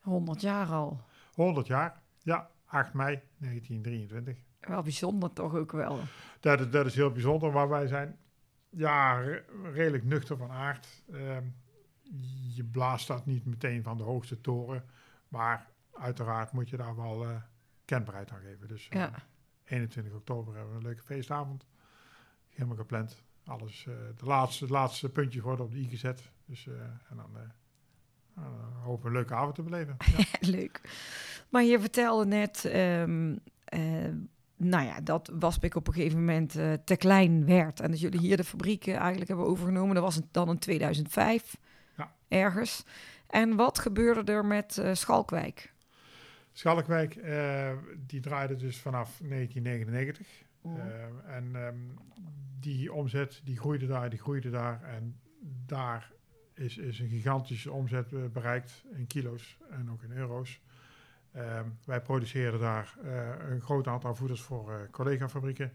[0.00, 1.00] 100 jaar al.
[1.34, 2.02] 100 jaar.
[2.22, 4.36] Ja, 8 mei 1923.
[4.60, 5.98] Wel bijzonder toch ook wel.
[6.40, 7.52] Dat, is- dat is heel bijzonder.
[7.52, 8.18] Maar wij zijn
[8.70, 11.02] ja, re- redelijk nuchter van aard.
[11.12, 11.44] Ehm,
[12.54, 14.84] je blaast dat niet meteen van de hoogste toren.
[15.28, 17.42] Maar uiteraard moet je daar wel eh,
[17.84, 18.68] kenbaarheid aan geven.
[18.68, 19.12] Dus eh, Ja,
[19.64, 21.66] 21 oktober hebben we een leuke feestavond.
[22.48, 23.22] Helemaal gepland.
[23.48, 26.22] Alles, eh de laatste, het laatste puntje wordt op de i gezet.
[26.46, 26.74] Dus, eh,
[27.10, 27.40] en dan eh,
[28.34, 29.96] nou, dan hopen we een leuke avond te beleven.
[30.16, 30.24] Ja.
[30.40, 30.80] leuk.
[31.48, 33.80] Maar je vertelde net, ehm, eh,
[34.56, 36.50] nou ja, dat Waspik op een gegeven moment
[36.84, 37.80] te klein werd.
[37.80, 39.94] En dat jullie hier de fabriek eigenlijk hebben overgenomen.
[39.94, 41.56] Dat was het dan in 2005,
[41.96, 42.12] Ja.
[42.28, 42.84] ergens.
[43.26, 45.72] En wat gebeurde er met Schalkwijk?
[46.52, 47.14] Schalkwijk,
[48.06, 50.26] die draaide dus vanaf 1999.
[50.62, 51.76] Eh, en ehm,
[52.60, 54.82] die omzet, die groeide daar, die groeide daar.
[54.82, 55.20] En
[55.66, 56.12] daar
[56.54, 60.60] is, is een gigantische omzet eh, bereikt in kilo's en ook in euro's.
[61.32, 65.72] Ehm, wij produceren daar eh, een groot aantal voeders voor eh collega-fabrieken.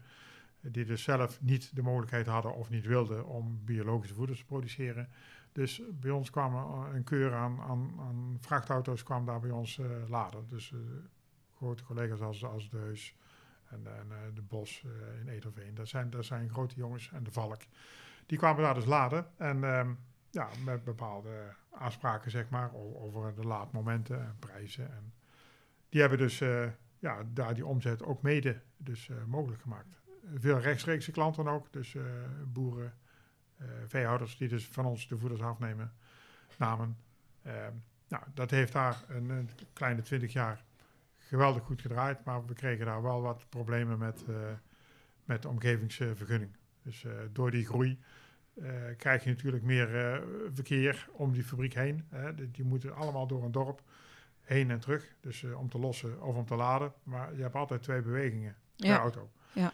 [0.60, 5.08] Die dus zelf niet de mogelijkheid hadden of niet wilden om biologische voeders te produceren.
[5.52, 6.54] Dus bij ons kwam
[6.94, 10.46] een keur aan, aan, aan vrachtauto's kwam daar bij ons eh, laden.
[10.48, 10.74] Dus
[11.56, 13.16] grote collega's als, als de Heus
[13.70, 15.74] en, eh, de Bos eh, in Ederveen.
[15.74, 17.60] Dat zijn, dat zijn grote jongens en de Valk.
[18.26, 19.26] Die kwamen daar dus laden.
[19.36, 19.92] En ehm,
[20.30, 24.92] ja, met bepaalde afspraken zeg maar over de laadmomenten en prijzen.
[24.92, 25.12] En
[25.88, 26.66] die hebben dus eh,
[26.98, 30.02] ja, daar die omzet ook mede dus, mogelijk gemaakt.
[30.34, 31.96] Veel rechtstreekse klanten ook, dus
[32.46, 32.94] boeren,
[33.56, 35.92] eh, veehouders die dus van ons de voeders afnemen,
[36.58, 36.96] namen.
[37.42, 37.72] Ehm,
[38.08, 40.64] nou, dat heeft daar een, een kleine twintig jaar
[41.28, 44.34] geweldig goed gedraaid, maar we kregen daar wel wat problemen met, eh,
[45.24, 46.56] met de omgevingsvergunning.
[46.82, 47.98] Dus eh, door die groei
[48.54, 52.04] eh, krijg je natuurlijk meer verkeer om die fabriek heen.
[52.08, 52.34] Hè.
[52.34, 53.82] Die, die moeten allemaal door een dorp
[54.40, 55.14] heen en terug.
[55.20, 56.92] Dus om te lossen of om te laden.
[57.02, 58.98] Maar je hebt altijd twee bewegingen per Ja.
[58.98, 59.30] auto.
[59.52, 59.72] Ja.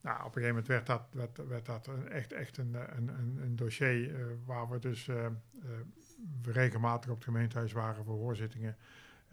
[0.00, 3.08] Nou, op een gegeven moment werd dat, werd, werd dat een- echt, echt een, een,
[3.42, 5.06] een, dossier waar we dus
[6.42, 8.76] we regelmatig op het gemeentehuis waren voor hoorzittingen.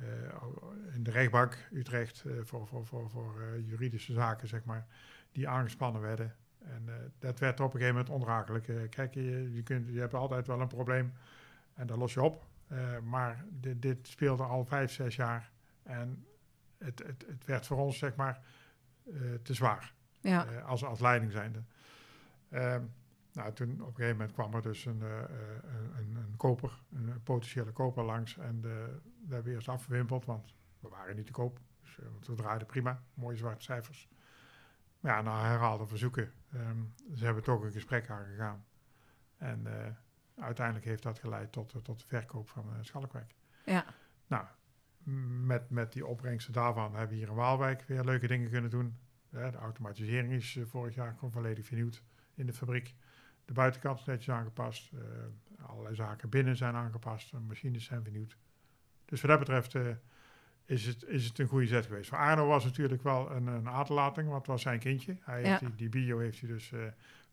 [0.03, 4.85] Eh, in de rechtbank Utrecht eh, voor, voor, voor, voor eh, juridische zaken, zeg maar,
[5.31, 6.35] die aangespannen werden.
[6.63, 8.89] En dat werd op een gegeven moment onrakelijk.
[8.89, 11.13] Kijk, je, je, kunt, je hebt altijd wel een probleem
[11.73, 12.45] en dat los je op.
[13.03, 15.51] Maar dit, dit speelde al vijf, zes jaar.
[15.83, 16.25] En
[16.77, 18.41] het, het, het werd voor ons, zeg maar,
[19.41, 19.93] te zwaar.
[20.21, 20.43] Ja.
[20.65, 21.63] als, als leiding zijnde.
[22.49, 22.83] Ehm,
[23.33, 25.29] nou, toen op een gegeven moment kwam er dus een, eh, eh,
[25.97, 28.37] een, een, koper, een potentiële koper langs.
[28.37, 31.59] En de, we hebben eerst afgewimpeld, want we waren niet te koop.
[31.81, 34.09] Dus, eh, want we draaiden prima, mooie zwarte cijfers.
[34.99, 36.81] Maar ja, na herhaalde verzoeken, ehm,
[37.13, 38.65] ze hebben toch een gesprek aangegaan.
[39.43, 43.35] En eh, uiteindelijk heeft dat geleid tot, eh, tot de verkoop van eh Schalkwijk.
[43.65, 43.85] Ja.
[44.27, 44.45] Nou,
[45.45, 48.97] met, met die opbrengsten daarvan hebben we hier in Waalwijk weer leuke dingen kunnen doen.
[49.29, 52.03] De automatisering is eh, vorig jaar gewoon volledig vernieuwd
[52.35, 52.95] in de fabriek.
[53.45, 54.91] De buitenkant is netjes aangepast.
[54.93, 54.99] eh,
[55.69, 57.31] allerlei zaken binnen zijn aangepast.
[57.31, 58.37] De machines zijn vernieuwd.
[59.05, 59.87] Dus wat dat betreft eh,
[60.65, 62.09] is, het, is het een goede zet geweest.
[62.09, 65.17] Voor Arno was natuurlijk wel een, een aderlating, want het was zijn kindje.
[65.21, 66.79] Hij heeft die, die bio heeft hij dus eh,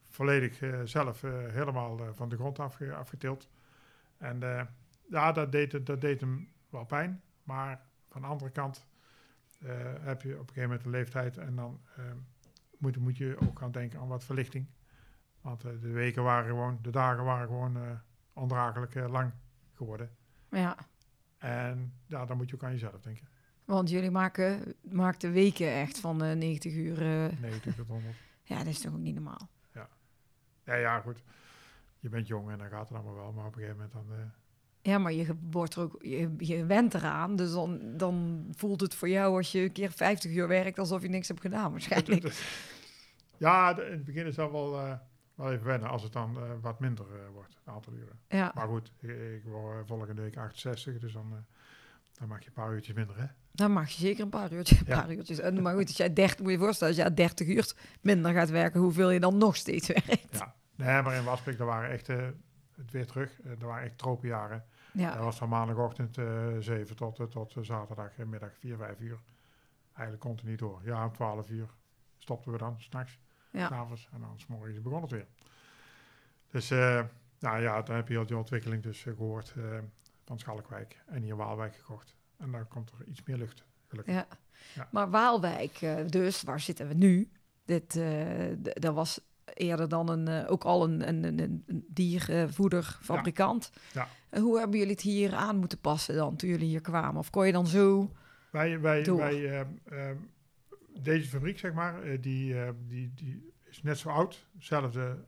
[0.08, 3.48] volledig eh, zelf eh, helemaal eh, van de grond afge, afgetild.
[4.18, 4.66] En eh,
[5.10, 7.22] ja, dat deed, dat deed hem wel pijn.
[7.42, 8.86] Maar van de andere kant
[9.60, 9.68] eh,
[10.00, 12.04] heb je op een gegeven moment een leeftijd en dan eh,
[12.78, 14.66] moet, moet je ook gaan denken aan wat verlichting.
[15.40, 17.82] Want eh, de weken waren gewoon, de dagen waren gewoon eh
[18.32, 19.32] ondraaglijk eh, lang
[19.74, 20.10] geworden.
[20.50, 20.76] ja.
[21.38, 23.28] En ja, dan moet je ook aan jezelf denken.
[23.64, 27.02] Want jullie maken, maakten weken echt van eh 90 uur.
[27.02, 28.14] eh, 90 tot 100.
[28.42, 29.48] ja, dat is toch ook niet normaal.
[30.64, 31.22] Ja, ja, goed.
[31.98, 33.32] Je bent jong en dan gaat het allemaal wel.
[33.32, 34.30] Maar op een gegeven moment dan...
[34.82, 37.36] Ja, maar je wordt er ook, je, je went eraan.
[37.36, 41.02] Dus dan, dan voelt het voor jou als je een keer 50 uur werkt alsof
[41.02, 42.34] je niks hebt gedaan waarschijnlijk.
[43.36, 44.98] ja, de- in het begin is dat wel,
[45.40, 48.18] wel even wennen als het dan eh, wat minder eh, wordt, een aantal uren.
[48.28, 51.38] Ja, Maar goed, ik, ik word volgende week 68, dus dan, eh,
[52.18, 53.26] dan mag je een paar uurtjes minder, hè?
[53.52, 54.78] dan mag je zeker een paar uurtjes.
[54.80, 55.00] Een Ja.
[55.00, 55.38] paar uurtjes.
[55.38, 58.32] En, maar goed, als jij 30, moet je je voorstellen, als jij 30 uur minder
[58.32, 60.26] gaat werken, hoeveel je dan nog steeds werkt.
[60.38, 60.54] Ja.
[60.76, 62.16] Nee, maar in Waspik, daar waren echt, eh,
[62.76, 64.64] het weer terug, eh, er waren echt tropenjaren.
[64.92, 69.18] Ja, Dat was van maandagochtend eh 7 tot, eh, tot eh, zaterdagmiddag 4, 5 uur.
[69.92, 70.80] Eigenlijk continu door.
[70.84, 71.68] Ja, om 12 uur
[72.18, 73.18] stopten we dan, s'nachts,
[73.50, 73.68] ja.
[73.68, 74.08] s'avonds.
[74.12, 75.26] En dan 's morgens begon het weer.
[76.50, 77.00] Dus, eh,
[77.38, 79.78] nou ja, dan heb je al die ontwikkeling dus eh, gehoord eh,
[80.24, 82.16] van Schalkwijk en hier Waalwijk gekocht.
[82.36, 84.14] En dan komt er iets meer lucht, gelukkig.
[84.14, 84.26] Ja.
[84.74, 84.88] Ja.
[84.90, 87.30] Maar Waalwijk, dus, waar zitten we nu?
[87.64, 88.00] Dit,
[88.74, 89.20] dat was
[89.54, 93.70] eerder dan een, ook al een, een, een, diervoederfabrikant.
[93.92, 94.08] Ja.
[94.28, 97.18] En hoe hebben jullie het hier aan moeten passen dan, toen jullie hier kwamen?
[97.18, 98.10] Of kon je dan zo...
[98.50, 99.18] Wij, wij, Door.
[99.18, 100.16] wij ehm, ehm,
[101.02, 104.48] deze fabriek, zeg maar, eh, die, eh, die, die is net zo oud.
[104.54, 105.24] Hetzelfde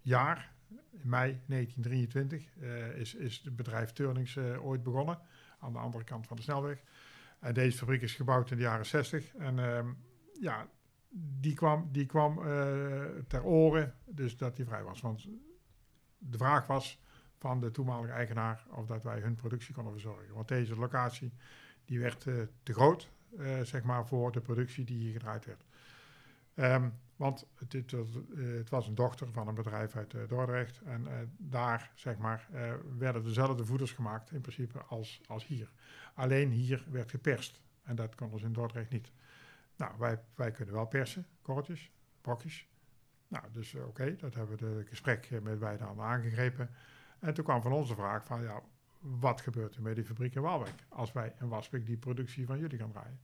[0.00, 5.18] jaar, in mei 1923, eh, is, is het bedrijf Turnings ooit begonnen.
[5.58, 6.82] Aan de andere kant van de snelweg.
[7.40, 9.34] En deze fabriek is gebouwd in de jaren 60.
[9.34, 9.92] En ehm,
[10.40, 10.68] ja,
[11.40, 12.34] die kwam, die kwam
[13.28, 15.00] ter oren, dus dat die vrij was.
[15.00, 15.28] Want
[16.18, 17.00] de vraag was
[17.38, 20.34] van de toenmalige eigenaar of dat wij hun productie konden verzorgen.
[20.34, 21.32] Want deze locatie
[21.84, 22.20] die werd
[22.62, 25.64] te groot, eh, zeg maar, voor de productie die hier gedraaid werd.
[26.54, 30.20] Ehm, want het, het, was, eh, het was een dochter van een bedrijf uit eh,
[30.28, 30.80] Dordrecht.
[30.84, 32.48] En daar, zeg maar,
[32.98, 35.72] werden dezelfde voeders gemaakt in principe als, als hier.
[36.14, 37.60] Alleen hier werd geperst.
[37.82, 39.12] En dat kon dus in Dordrecht niet.
[39.76, 42.68] Nou, wij, wij kunnen wel persen, korreltjes, brokjes.
[43.28, 46.70] Nou, dus oké, dat hebben we de gesprek met beide handen aangegrepen.
[47.18, 48.62] En toen kwam van ons de vraag van, ja,
[48.98, 52.58] wat gebeurt er met die fabriek in Waalwijk als wij in Waspik die productie van
[52.58, 53.20] jullie gaan draaien?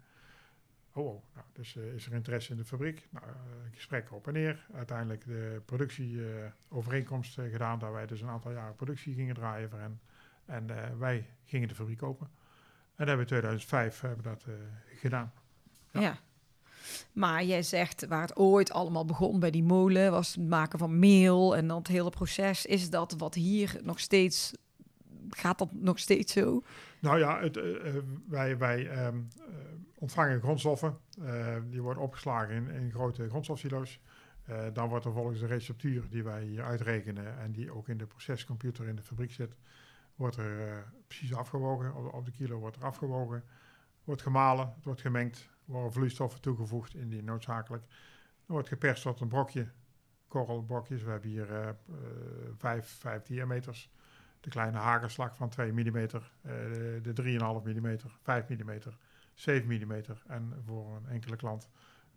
[0.95, 3.09] Oh, oh nou, dus eh, is er interesse in de fabriek?
[3.11, 3.33] Nou, eh,
[3.75, 4.67] gesprekken op en neer.
[4.75, 9.79] Uiteindelijk de productieovereenkomst eh, gedaan, dat wij dus een aantal jaren productie gingen draaien voor
[9.79, 10.01] hen.
[10.45, 12.27] En wij gingen de fabriek open.
[12.27, 14.47] En dat hebben we in 2005 hebben dat
[14.95, 15.33] gedaan.
[15.91, 16.01] Ja.
[16.01, 16.19] Ja.
[17.13, 20.99] Maar jij zegt, waar het ooit allemaal begon bij die molen, was het maken van
[20.99, 22.67] meel en dan het hele proces.
[22.67, 24.53] Is dat wat hier nog steeds,
[25.31, 26.63] gaat dat nog steeds zo?
[27.03, 29.55] Nou ja, het, eh, eh, wij, wij, ehm, eh,
[29.95, 30.99] ontvangen grondstoffen.
[31.71, 34.01] Die worden opgeslagen in, in grote grondstofsilo's.
[34.73, 38.07] Dan wordt er volgens de receptuur die wij hier uitrekenen en die ook in de
[38.07, 39.57] procescomputer in de fabriek zit,
[40.15, 42.13] wordt er precies afgewogen.
[42.13, 43.45] Op, de kilo wordt er afgewogen,
[44.05, 47.83] wordt gemalen, het wordt gemengd, worden vloeistoffen toegevoegd in die noodzakelijk.
[48.47, 49.69] Er wordt geperst tot een brokje,
[50.29, 51.03] korrelbrokjes.
[51.03, 51.77] We hebben hier
[52.57, 53.91] vijf, vijf diameters.
[54.43, 56.11] De kleine hagelslag van 2 mm, eh,
[57.03, 58.79] de, de 3,5 mm, 5 mm,
[59.35, 59.93] 7 mm
[60.27, 61.69] en voor een enkele klant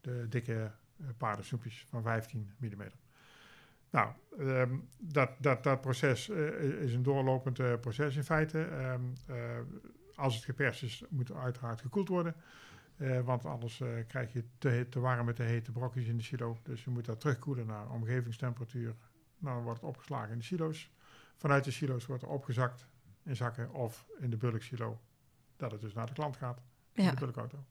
[0.01, 2.81] de dikke eh, paardensnoepjes van 15 mm.
[3.89, 8.63] Nou, ehm, dat, dat, dat proces eh, is een doorlopend proces in feite.
[8.63, 9.35] Ehm, eh,
[10.15, 12.35] als het geperst is, moet het uiteraard gekoeld worden.
[13.23, 16.57] Want anders krijg je te, te warme, te hete brokjes in de silo.
[16.63, 18.95] Dus je moet dat terugkoelen naar omgevingstemperatuur.
[19.37, 20.91] Nou, dan wordt het opgeslagen in de silo's.
[21.35, 22.87] Vanuit de silo's wordt er opgezakt
[23.23, 24.99] in zakken of in de bulksilo.
[25.57, 26.61] Dat het dus naar de klant gaat
[26.93, 27.11] in Ja.
[27.11, 27.63] de bulkauto.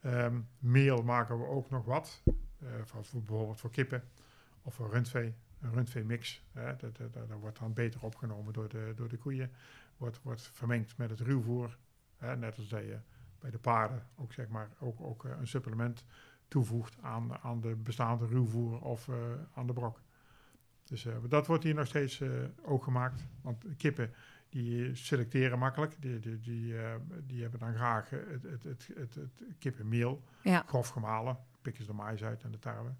[0.00, 2.22] Ehm, meel maken we ook nog wat.
[2.60, 4.02] eh, voor, voor bijvoorbeeld voor kippen
[4.62, 5.34] of voor rundvee.
[5.60, 6.42] Een rundveemix.
[6.52, 9.50] Hè, dat, dat, dat wordt dan beter opgenomen door de, door de koeien.
[9.96, 11.76] Wordt, wordt vermengd met het ruwvoer.
[12.18, 12.98] Net als dat je
[13.38, 16.04] bij de paarden ook, zeg maar, ook, ook eh, een supplement
[16.48, 19.14] toevoegt aan, aan de bestaande ruwvoer of eh,
[19.54, 20.00] aan de brok.
[20.84, 22.30] Dus eh, dat wordt hier nog steeds eh,
[22.62, 23.24] ook gemaakt.
[23.42, 24.12] Want kippen
[24.48, 25.96] die selecteren makkelijk.
[26.00, 26.94] Die, die, die, eh,
[27.26, 30.64] die hebben dan graag het, het, het, het, het kippenmeel Ja.
[30.66, 31.38] grof gemalen.
[31.62, 32.94] Pikken ze de mais uit en de tarwe.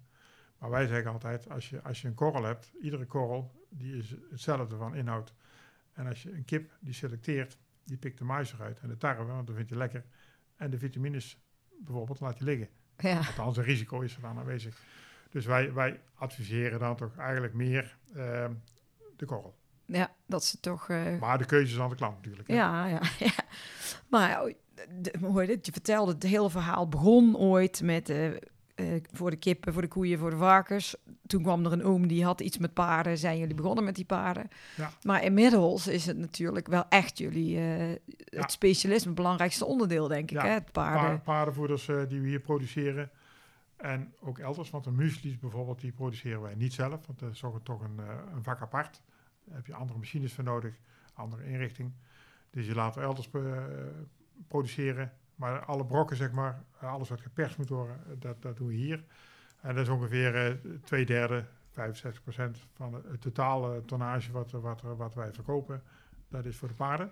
[0.57, 4.15] Maar wij zeggen altijd, als je, als je een korrel hebt, iedere korrel die is
[4.31, 5.33] hetzelfde van inhoud.
[5.93, 9.23] En als je een kip die selecteert, die pikt de mais eruit en de tarwe,
[9.25, 10.03] want dat vind je lekker.
[10.55, 11.39] En de vitamines
[11.79, 12.69] bijvoorbeeld laat je liggen.
[12.97, 13.17] Ja.
[13.17, 14.81] Althans, een risico is er dan aanwezig.
[15.35, 18.51] Dus wij, wij adviseren dan toch eigenlijk meer ehm,
[19.17, 19.55] de korrel.
[19.85, 20.89] ja, dat ze toch...
[20.89, 22.47] eh, Maar de keuze is aan de klant natuurlijk.
[22.47, 22.55] hè.
[22.55, 23.31] Ja, ja, ja.
[24.09, 28.37] Maar oh, je vertelde, het hele verhaal begon ooit met eh, eh,
[29.11, 30.95] voor de kippen, voor de koeien, voor de varkens.
[31.27, 33.17] Toen kwam er een oom die had iets met paarden.
[33.17, 34.47] Zijn jullie begonnen met die paarden?
[34.75, 34.91] Ja.
[35.03, 37.95] Maar inmiddels is het natuurlijk wel echt jullie Ja.
[38.25, 40.41] het specialisme, het belangrijkste onderdeel, denk ik.
[40.41, 40.47] Hè?
[40.49, 41.17] Het paarden.
[41.17, 43.09] Pa- paardenvoeders die we hier produceren.
[43.75, 47.05] En ook elders, want de muesli's bijvoorbeeld, die produceren wij niet zelf.
[47.05, 49.01] Want dat is toch een, eh, een vak apart.
[49.43, 50.75] Daar heb je andere machines voor nodig,
[51.13, 51.93] andere inrichting.
[52.49, 53.63] Dus je laat er elders eh,
[54.47, 55.13] produceren.
[55.35, 58.73] Maar alle brokken, zeg maar, alles wat geperst moet worden, eh, dat, dat doen we
[58.73, 59.03] hier.
[59.61, 64.81] En dat is ongeveer twee derde, 65 procent van het, het totale tonnage wat, wat,
[64.81, 65.83] wat wij verkopen.
[66.27, 67.11] Dat is voor de paarden.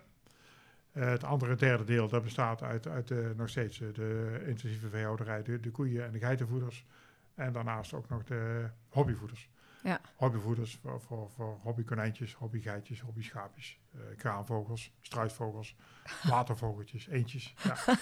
[0.94, 5.42] Eh, het andere derde deel dat bestaat uit, uit nog steeds eh, de intensieve veehouderij,
[5.42, 6.86] de, de koeien en de geitenvoeders.
[7.34, 9.50] En daarnaast ook nog de hobbyvoeders.
[9.82, 10.00] Ja.
[10.16, 15.76] Hobbyvoeders voor, voor, voor hobbykonijntjes, hobbygeitjes, hobbyschaapjes, eh kraanvogels, struisvogels,
[16.22, 17.54] watervogeltjes, eentjes.
[17.62, 17.76] Ja.
[17.86, 17.94] ja,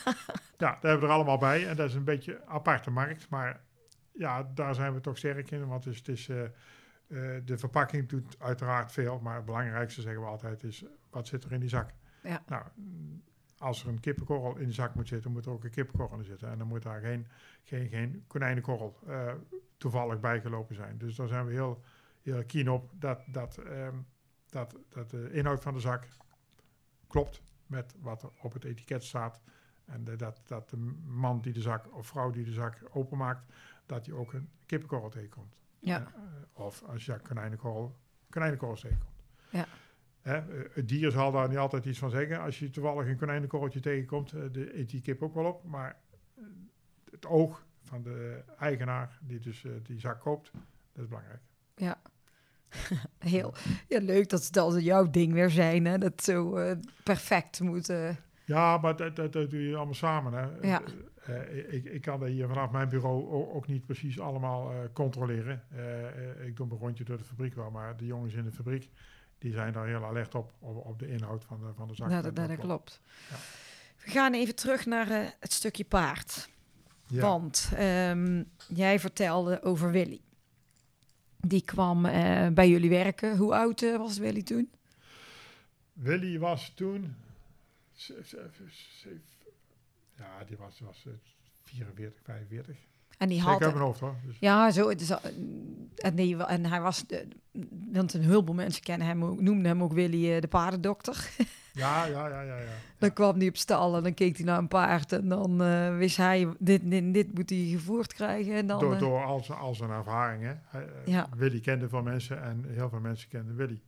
[0.57, 1.68] daar hebben we er allemaal bij.
[1.68, 3.28] En dat is een beetje een aparte markt.
[3.28, 3.61] Maar
[4.12, 5.66] ja, daar zijn we toch sterk in.
[5.66, 6.26] Want het is, het is,
[7.44, 9.18] de verpakking doet uiteraard veel.
[9.18, 11.90] Maar het belangrijkste zeggen we altijd is, wat zit er in die zak?
[12.23, 12.43] Ja.
[12.47, 13.23] Nou, mm,
[13.59, 16.25] als er een kippenkorrel in de zak moet zitten, moet er ook een kippenkorrel in
[16.25, 16.49] zitten.
[16.51, 17.27] En dan moet daar geen,
[17.63, 19.33] geen, geen konijnenkorrel eh,
[19.77, 20.99] toevallig bijgelopen zijn.
[20.99, 21.83] Dus daar zijn we heel,
[22.23, 23.97] heel keen op dat, dat, ehm,
[24.47, 26.09] dat, dat de inhoud van de zak
[27.07, 29.41] klopt met wat er op het etiket staat.
[29.85, 33.53] En de- dat, dat de man die de zak of vrouw die de zak openmaakt,
[33.87, 35.57] dat hij ook een kippenkorrel tegenkomt.
[35.79, 36.01] Ja.
[36.01, 37.97] Eh, of als je konijnenkorrel,
[38.31, 39.11] konijnenkorrel tegenkomt.
[39.51, 39.67] Ja.
[40.23, 42.41] Hè, eh, het dier zal daar niet altijd iets van zeggen.
[42.41, 45.65] Als je toevallig een konijnenkorreltje tegenkomt, eh, de, eet die kip ook wel op.
[45.65, 45.97] Maar
[46.37, 46.45] eh,
[47.11, 50.51] het oog van de eigenaar die dus die zak koopt,
[50.93, 51.41] dat is belangrijk.
[53.19, 53.55] Heel
[53.89, 55.85] ja, leuk dat het als jouw ding weer zijn.
[55.85, 55.99] Hè?
[55.99, 56.59] Dat zo
[57.05, 57.89] perfect moet.
[57.89, 60.33] eh, Ja, maar dat, dat, dat doe je allemaal samen.
[60.33, 60.69] Hè.
[60.69, 60.83] Ja.
[61.69, 65.63] Ik, ik kan dat hier vanaf mijn bureau ook niet precies allemaal controleren.
[66.47, 68.91] Ik doe een rondje door de fabriek wel, maar de jongens in de fabriek
[69.42, 72.09] die zijn daar heel alert op, op, op de inhoud van de, van de zak.
[72.09, 73.00] nou, dat, dat, dat klopt.
[73.31, 73.37] Ja.
[74.05, 76.48] We gaan even terug naar eh, het stukje paard.
[77.07, 77.20] Ja.
[77.20, 80.20] Want ehm, jij vertelde over Willy.
[81.37, 83.37] Die kwam eh, bij jullie werken.
[83.37, 84.70] Hoe oud eh, was Willy toen?
[85.92, 87.14] Willy was toen.
[90.16, 91.12] Ja, die was, was eh,
[91.62, 92.76] 44, 45.
[93.23, 93.63] En die Zeker had...
[93.63, 94.15] uit mijn hoofd hoor.
[94.27, 94.89] Dus, Ja, zo.
[94.89, 95.11] Het is,
[95.97, 97.05] en, wa- en hij was...
[97.93, 101.31] Want een heleboel mensen kennen hem ook, noemden hem ook Willy eh, de paardendokter.
[101.73, 102.57] ja, ja, ja, ja.
[102.57, 102.65] ja.
[102.99, 105.13] Dan kwam hij op stal en dan keek hij naar een paard.
[105.13, 108.55] En dan eh, wist hij, dit, dit, dit moet hij gevoerd krijgen.
[108.55, 110.63] En dan, door eh, door al zijn, al zijn ervaringen.
[110.65, 111.29] Hij, eh, Ja.
[111.37, 113.83] Willy kende veel mensen en heel veel mensen kenden Willy.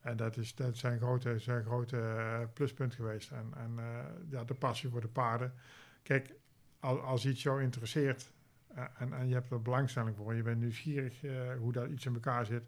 [0.00, 2.00] En dat is, dat zijn grote, zijn grote
[2.54, 3.30] pluspunt geweest.
[3.30, 3.84] En, en
[4.30, 5.52] ja, de passie voor de paarden.
[6.02, 6.34] Kijk,
[6.80, 8.32] als, als iets jou interesseert
[8.74, 12.14] en, en je hebt er belangstelling voor, je bent nieuwsgierig eh, hoe dat iets in
[12.14, 12.62] elkaar zit,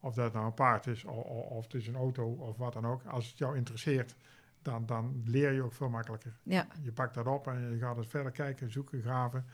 [0.00, 2.86] of dat nou een paard is, of, of, het is een auto, of wat dan
[2.86, 3.04] ook.
[3.04, 4.16] Als het jou interesseert,
[4.62, 6.38] dan, dan leer je ook veel makkelijker.
[6.42, 9.46] Ja, Je pakt dat op en je gaat het verder kijken, zoeken, graven.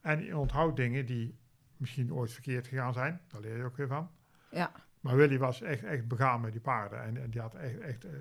[0.00, 1.38] En je onthoudt dingen die
[1.76, 3.20] misschien ooit verkeerd gegaan zijn.
[3.28, 4.10] Daar leer je ook weer van.
[4.50, 7.02] ja, Maar Willy was echt, echt begaan met die paarden.
[7.02, 8.12] En, en die had echt, echt eh,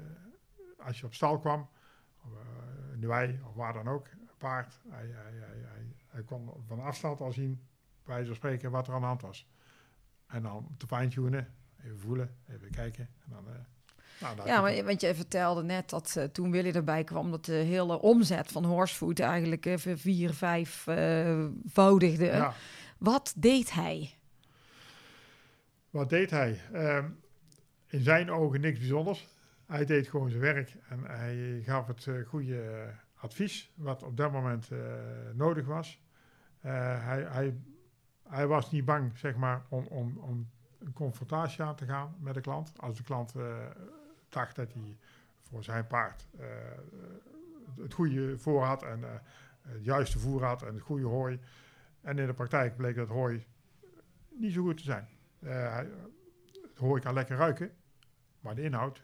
[0.78, 1.70] als je op stal kwam,
[2.24, 5.86] of, eh, de wei of waar dan ook, paard, hij, hij, hij,
[6.18, 7.60] hij, kon van afstand al zien,
[8.04, 9.48] bij wijze van spreken, wat er aan de hand was.
[10.28, 11.54] En dan te fine-tunen,
[11.84, 13.10] even voelen, even kijken.
[13.26, 17.04] En dan, eh, nou, ja maar, want je vertelde net dat eh, toen Willy erbij
[17.04, 22.26] kwam, dat de hele omzet van Horsefood eigenlijk even vier, vijf eh, voudigde.
[22.26, 22.54] ja.
[22.98, 24.14] Wat deed hij?
[25.90, 26.60] Wat deed hij?
[26.74, 27.10] Ehm,
[27.88, 29.28] in zijn ogen niks bijzonders.
[29.66, 34.18] Hij deed gewoon zijn werk en hij gaf het eh, goede eh, advies, wat op
[34.18, 34.78] dat moment eh,
[35.34, 36.02] nodig was.
[36.62, 37.56] Eh, hij,
[38.24, 42.34] hij, was niet bang, zeg maar, om, om, om een confrontatie aan te gaan met
[42.34, 42.74] de klant.
[42.78, 43.66] Als de klant eh,
[44.30, 44.98] dacht dat hij
[45.42, 46.46] voor zijn paard eh,
[47.82, 49.04] het goede voor had en
[49.62, 51.40] het juiste voer had en het goede hooi.
[52.02, 53.46] En in de praktijk bleek dat hooi
[54.30, 55.08] niet zo goed te zijn.
[55.40, 57.72] Het hooi kan lekker ruiken,
[58.40, 59.04] maar de inhoud,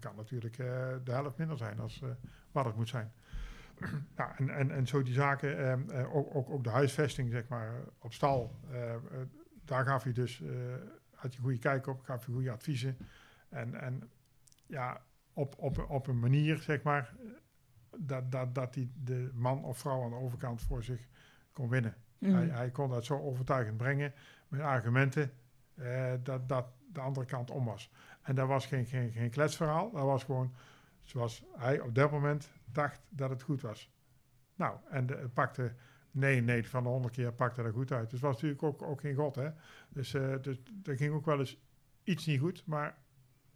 [0.00, 2.02] kan natuurlijk de helft minder zijn als
[2.52, 3.12] wat het moet zijn.
[4.16, 7.48] Ja, en, en, en zo die zaken, ehm, eh, ook, ook, ook de huisvesting, zeg
[7.48, 9.00] maar, op stal, eh, eh,
[9.64, 10.50] daar gaf je dus, eh,
[11.14, 12.96] had je goede kijk op, gaf je goede adviezen.
[13.48, 14.10] En, en
[14.66, 15.00] ja,
[15.32, 17.28] op, op, op een manier, zeg maar, eh,
[17.98, 21.08] dat, dat, dat die de man of vrouw aan de overkant voor zich
[21.52, 21.94] kon winnen.
[22.18, 22.34] Mhm.
[22.34, 24.12] Hij, hij kon dat zo overtuigend brengen
[24.48, 25.32] met argumenten
[25.74, 27.92] eh, dat, dat de andere kant om was.
[28.22, 30.54] En dat was geen, geen, geen kletsverhaal, dat was gewoon
[31.02, 33.90] zoals hij op dat moment dacht dat het goed was.
[34.54, 35.72] Nou, en de, pakte,
[36.10, 38.02] nee, nee, van de honderd keer pakte dat goed uit.
[38.10, 39.48] Dus het was natuurlijk ook, ook geen god, hè.
[39.88, 41.58] Dus, eh dus er ging ook wel eens
[42.04, 42.96] iets niet goed, maar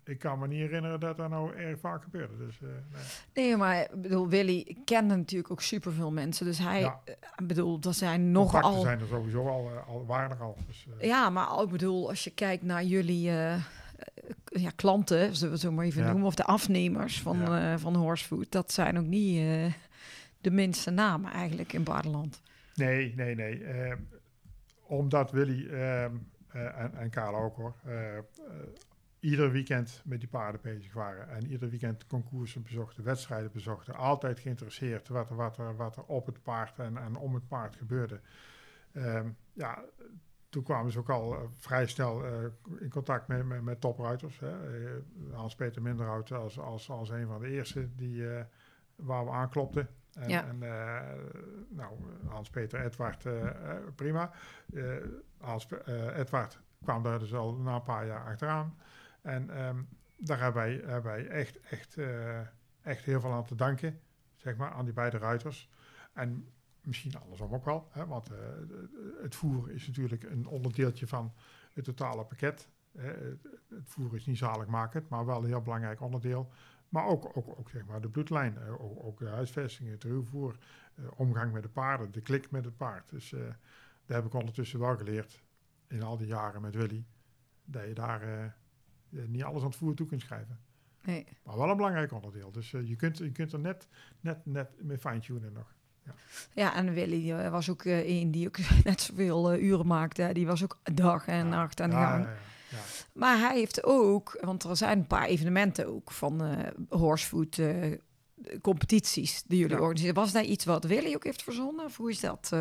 [0.05, 2.37] ik kan me niet herinneren dat dat nou erg vaak gebeurde.
[2.37, 3.03] Dus, eh, nee.
[3.35, 6.47] Nee, maar ik bedoel, Willy kende natuurlijk ook superveel mensen.
[6.47, 7.01] Dus hij, Ja.
[7.05, 7.15] eh,
[7.47, 8.81] bedoel, er zijn Contacten nogal...
[8.83, 10.57] zijn er sowieso al, al waren er al.
[10.67, 13.31] Dus, Ja, maar ik bedoel, als je kijkt naar jullie
[14.45, 16.09] ja, klanten, zullen we het zo maar even Ja.
[16.09, 17.73] noemen, of de afnemers van, Ja.
[17.73, 19.73] eh, van Horsefood, dat zijn ook niet eh,
[20.41, 22.41] de minste namen eigenlijk in Baarland.
[22.75, 23.65] Nee, nee, nee.
[23.65, 23.97] Eh,
[24.87, 26.13] omdat Willy ehm,
[26.49, 28.23] eh, en, en Karel ook hoor, eh, eh,
[29.21, 31.29] ieder weekend met die paarden bezig waren.
[31.31, 33.95] En ieder weekend concoursen bezochten, wedstrijden bezochten.
[33.95, 37.49] Altijd geïnteresseerd wat er, wat er, wat er op het paard en, en om het
[37.49, 38.21] paard gebeurde.
[38.93, 39.83] Ehm, ja,
[40.55, 42.33] toen kwamen ze ook al eh, vrij snel eh,
[42.79, 44.41] in contact met, met, met topruiters.
[44.43, 44.51] Eh,
[45.33, 48.27] Hans-Peter Minderhout als, als, als een van de eerste die,
[48.97, 49.89] waar we aanklopten.
[50.13, 50.47] En, Ja.
[50.47, 50.59] en
[51.69, 53.27] nou, Hans-Peter Edward,
[53.95, 54.31] prima.
[55.39, 55.69] Hans,
[56.15, 58.79] Edward kwam daar dus al na een paar jaar achteraan.
[59.23, 59.83] En ehm,
[60.17, 61.99] daar hebben wij, hebben wij echt, echt,
[62.83, 64.01] echt heel veel aan te danken,
[64.37, 65.71] zeg maar, aan die beide ruiters.
[66.13, 66.49] En
[66.87, 68.39] misschien andersom ook wel, hè, want eh,
[69.23, 71.33] het voer is natuurlijk een onderdeeltje van
[71.73, 72.69] het totale pakket.
[72.93, 73.09] Hè.
[73.09, 73.39] Het,
[73.85, 76.51] voer is niet zaligmakend, maar wel een heel belangrijk onderdeel.
[76.89, 80.59] Maar ook, ook, ook zeg maar de bloedlijn, ook, ook de huisvesting, het ruwvoer,
[80.95, 83.11] eh, omgang met de paarden, de klik met het paard.
[83.11, 83.41] Dus eh
[84.07, 85.43] daar heb ik ondertussen wel geleerd,
[85.87, 87.05] in al die jaren met Willy,
[87.65, 88.57] dat je daar
[89.09, 90.59] niet alles aan het voer toe kunt schrijven.
[91.05, 91.27] Nee.
[91.45, 92.53] Maar wel een belangrijk onderdeel.
[92.53, 93.89] Dus je, kunt, je kunt er net,
[94.21, 95.74] net, net mee fine-tunen nog.
[96.53, 100.31] Ja, en Willy eh, was ook een die ook net zoveel eh, uren maakte.
[100.33, 102.25] Die was ook dag en nacht aan de Ja, gang.
[102.71, 102.79] ja.
[103.13, 107.61] Maar hij heeft ook, want er zijn een paar evenementen ook van eh horsefood
[108.63, 109.83] competities die jullie Ja.
[109.83, 110.15] organiseren.
[110.15, 111.85] Was daar iets wat Willy ook heeft verzonnen?
[111.85, 112.53] Of hoe is dat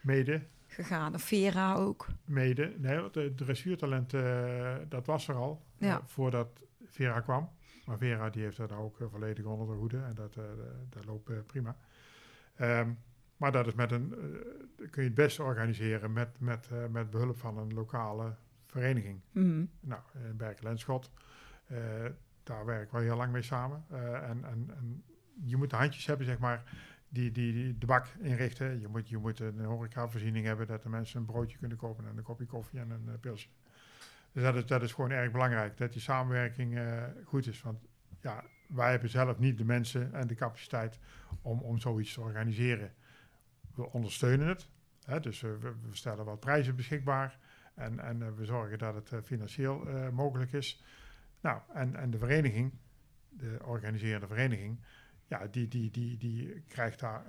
[0.00, 1.14] Mede, gegaan?
[1.14, 2.06] Of Vera ook?
[2.24, 2.72] mede.
[2.78, 4.10] Nee, want de dressuurtalent,
[4.88, 6.00] dat was er al, Ja.
[6.06, 6.48] voordat
[6.90, 7.48] Vera kwam.
[7.86, 10.34] Maar Vera die heeft dat ook volledig onder de hoede en dat,
[10.90, 11.76] dat loopt prima.
[12.56, 12.90] Ehm,
[13.36, 17.10] maar dat is met een, eh, kun je het best organiseren met, met, eh, met
[17.10, 18.34] behulp van een lokale
[18.66, 19.20] vereniging.
[19.30, 19.64] Mhm.
[19.80, 20.40] Nou, in
[21.66, 21.76] eh,
[22.42, 23.84] daar werken we heel lang mee samen.
[24.22, 25.04] En, en, en
[25.44, 26.62] je moet de handjes hebben, zeg maar,
[27.08, 28.80] die, die, die de bak inrichten.
[28.80, 32.16] Je moet, je moet een horecavoorziening hebben, dat de mensen een broodje kunnen kopen en
[32.16, 33.48] een kopje koffie en een pilsje.
[34.32, 36.80] Dus dat is, dat is gewoon erg belangrijk, dat die samenwerking
[37.24, 37.62] goed is.
[37.62, 37.78] Want
[38.20, 40.98] ja, wij hebben zelf niet de mensen en de capaciteit
[41.42, 42.92] om, om zoiets te organiseren.
[43.74, 44.68] We ondersteunen het,
[45.04, 47.38] hè, dus we, stellen wat prijzen beschikbaar.
[47.74, 50.82] En, en eh, we zorgen dat het eh, financieel eh, mogelijk is.
[51.40, 52.72] Nou, en, en de vereniging,
[53.28, 54.80] de organiserende vereniging,
[55.26, 57.22] ja, die, die, die, die krijgt daar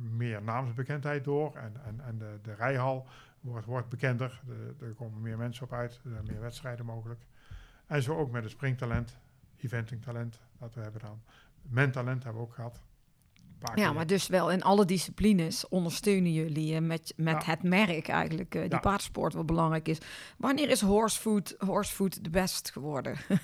[0.00, 1.56] meer naamsbekendheid door.
[1.56, 3.06] En, en, en de, de rijhal
[3.40, 4.40] wordt, wordt bekender.
[4.46, 6.00] De- er komen meer mensen op uit.
[6.04, 7.20] Er zijn meer wedstrijden mogelijk.
[7.86, 9.18] En zo ook met het springtalent,
[9.62, 11.22] eventingtalent dat we hebben dan.
[11.62, 12.80] Mentalent hebben we ook gehad.
[13.60, 13.94] Ja, keer.
[13.94, 17.50] maar dus wel in alle disciplines ondersteunen jullie eh, met, met Ja.
[17.50, 18.78] het merk eigenlijk, eh, die Ja.
[18.78, 19.98] paardsport wat belangrijk is.
[20.36, 23.16] Wanneer is horsefood, horsefood de best geworden?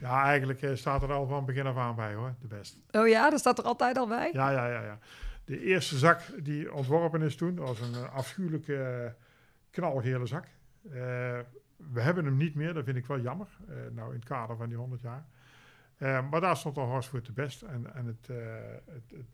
[0.00, 2.78] Ja, eigenlijk eh, staat er al van begin af aan bij hoor, de best.
[2.90, 4.30] Oh ja, dat staat er altijd al bij?
[4.32, 4.98] Ja, ja, ja, ja.
[5.44, 9.14] De eerste zak die ontworpen is toen, was een afschuwelijke
[9.70, 10.46] knalgele zak.
[11.90, 13.48] We hebben hem niet meer, dat vind ik wel jammer.
[13.68, 15.26] eh, nou, in het kader van die 100 jaar.
[15.96, 17.62] Eh, maar daar stond al Horsefoot de best.
[17.62, 18.36] En, en het, eh,
[18.92, 19.26] het, het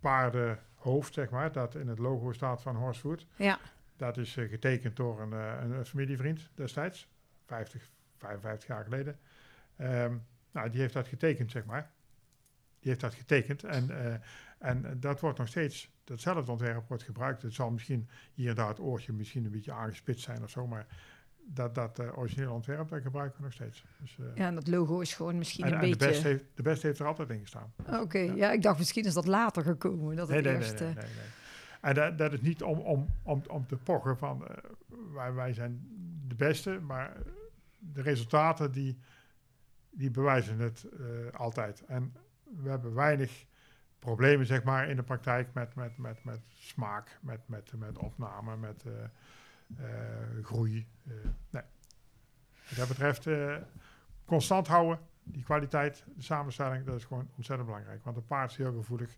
[0.00, 3.26] paardenhoofd, zeg maar, dat in het logo staat van Horsefoot.
[3.36, 3.58] Ja.
[3.96, 7.08] Dat is getekend door een, een, familievriend destijds,
[7.46, 9.18] 50, 55 jaar geleden.
[9.76, 10.16] Ehm,
[10.50, 11.90] nou, die heeft dat getekend, zeg maar.
[12.78, 13.90] Die heeft dat getekend en,
[14.58, 17.42] en dat wordt nog steeds, datzelfde ontwerp wordt gebruikt.
[17.42, 20.66] Het zal misschien hier en daar het oortje misschien een beetje aangespitst zijn of zo,
[20.66, 20.86] maar
[21.44, 23.84] dat, dat eh, originele ontwerp, dat gebruiken we nog steeds.
[24.00, 26.28] Dus, eh, Ja, en dat logo is gewoon misschien en, een en de, best beetje...
[26.28, 27.72] heeft, de best heeft er altijd in gestaan.
[27.86, 28.34] Oké, ja.
[28.34, 28.52] Ja.
[28.52, 30.16] ik dacht misschien is dat later gekomen.
[30.16, 30.84] Dat Nee, het nee, nee, eerste...
[30.84, 31.40] nee, nee, nee.
[31.80, 34.56] En dat, dat is niet om, om, om, om te pochen van eh,
[35.12, 35.86] wij, wij zijn
[36.28, 37.16] de beste, maar
[37.78, 38.98] de resultaten die,
[39.90, 41.84] die bewijzen het eh, altijd.
[41.84, 42.14] En
[42.44, 43.44] we hebben weinig
[43.98, 48.56] problemen zeg maar, in de praktijk met, met, met, met smaak, met, met, met opname,
[48.56, 49.08] met eh, eh,
[50.42, 50.86] groei.
[51.06, 51.12] eh,
[51.50, 51.62] nee.
[52.68, 53.56] Wat dat betreft eh,
[54.24, 58.04] constant houden, die kwaliteit, de samenstelling, dat is gewoon ontzettend belangrijk.
[58.04, 59.16] Want een paard is heel gevoelig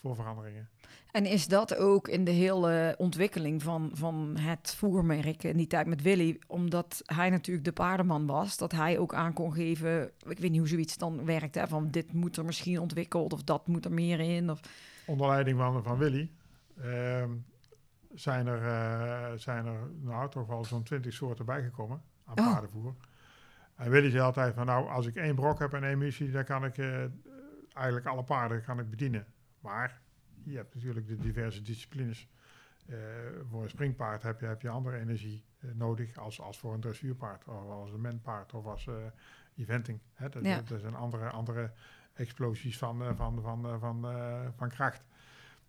[0.00, 0.68] voor veranderingen.
[1.10, 5.86] En is dat ook in de hele ontwikkeling van, van het voermerk in die tijd
[5.86, 10.38] met Willy, omdat hij natuurlijk de paardenman was, dat hij ook aan kon geven, ik
[10.38, 13.66] weet niet hoe zoiets dan werkt, hè, van dit moet er misschien ontwikkeld of dat
[13.66, 14.50] moet er meer in.
[14.50, 14.60] Of,
[15.06, 16.30] onder leiding van, van Willy
[16.80, 17.30] ehm,
[18.14, 22.52] zijn, er, eh, zijn er nou toch wel zo'n twintig soorten bijgekomen aan Oh.
[22.52, 22.94] paardenvoer.
[23.74, 26.44] En Willy zei altijd van nou, als ik één brok heb en één muesli, dan
[26.44, 27.04] kan ik eh,
[27.72, 29.26] eigenlijk alle paarden kan ik bedienen.
[29.60, 30.00] Maar
[30.42, 32.28] je hebt natuurlijk de diverse disciplines.
[32.86, 32.96] Eh,
[33.50, 37.44] voor een springpaard heb je, heb je andere energie nodig als, als voor een dressuurpaard
[37.48, 38.88] of als een menpaard of als
[39.56, 40.00] eventing.
[40.12, 40.28] Hè?
[40.28, 40.60] Dat, Ja.
[40.60, 41.72] dat, zijn andere, andere
[42.12, 44.06] explosies van, van, van, van,
[44.56, 45.04] van kracht.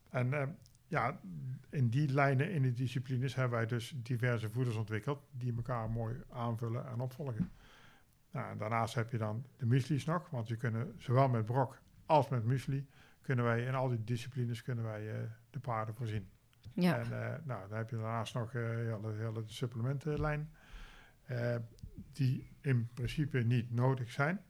[0.09, 0.57] En
[0.93, 1.19] ja,
[1.69, 6.23] in die lijnen, in die disciplines, hebben wij dus diverse voeders ontwikkeld die elkaar mooi
[6.29, 7.51] aanvullen en opvolgen.
[8.31, 11.81] Nou, en daarnaast heb je dan de muesli's nog, want we kunnen zowel met brok
[12.05, 12.87] als met muesli
[13.21, 16.29] kunnen wij in al die disciplines kunnen wij eh, de paarden voorzien.
[16.73, 16.97] ja.
[16.97, 20.49] En eh, nou, dan heb je daarnaast nog eh hele, hele supplementenlijn,
[22.11, 24.41] die in principe niet nodig zijn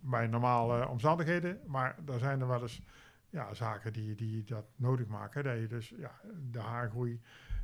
[0.00, 2.82] bij normale omstandigheden, maar er zijn er wel eens
[3.30, 5.44] ja, zaken die, die dat nodig maken.
[5.44, 6.20] Dat je dus ja,
[6.50, 7.20] de haargroei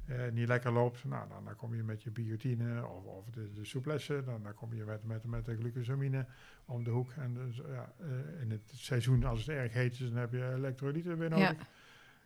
[0.07, 1.05] eh, niet lekker loopt.
[1.05, 4.23] Nou, dan, dan kom je met je biotine of, of de, de souplesse.
[4.25, 6.27] Dan, dan kom je met, met, met de glucosamine
[6.64, 7.12] om de hoek.
[7.12, 10.53] En dus, ja, eh, in het seizoen, als het erg heet is, dan heb je
[10.55, 11.51] elektrolyten weer nodig.
[11.51, 11.67] Ja.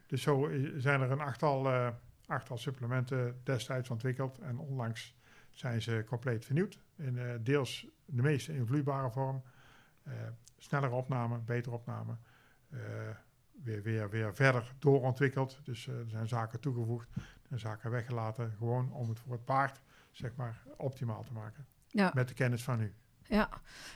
[0.07, 1.89] Dus zo zijn er een achttal, eh,
[2.27, 4.39] achttal supplementen destijds ontwikkeld.
[4.39, 5.15] En onlangs
[5.51, 6.79] zijn ze compleet vernieuwd.
[6.97, 9.43] In eh, deels de meeste in vloeibare vorm.
[10.59, 12.17] Snellere opname, betere opname.
[13.61, 15.61] Eh, weer, weer, weer verder doorontwikkeld.
[15.65, 17.09] Dus eh, er zijn zaken toegevoegd
[17.49, 18.55] en zaken weggelaten.
[18.59, 19.81] Gewoon om het voor het paard
[20.11, 21.67] zeg maar, optimaal te maken.
[21.89, 22.11] Ja.
[22.15, 22.95] Met de kennis van nu.
[23.31, 23.49] Ja,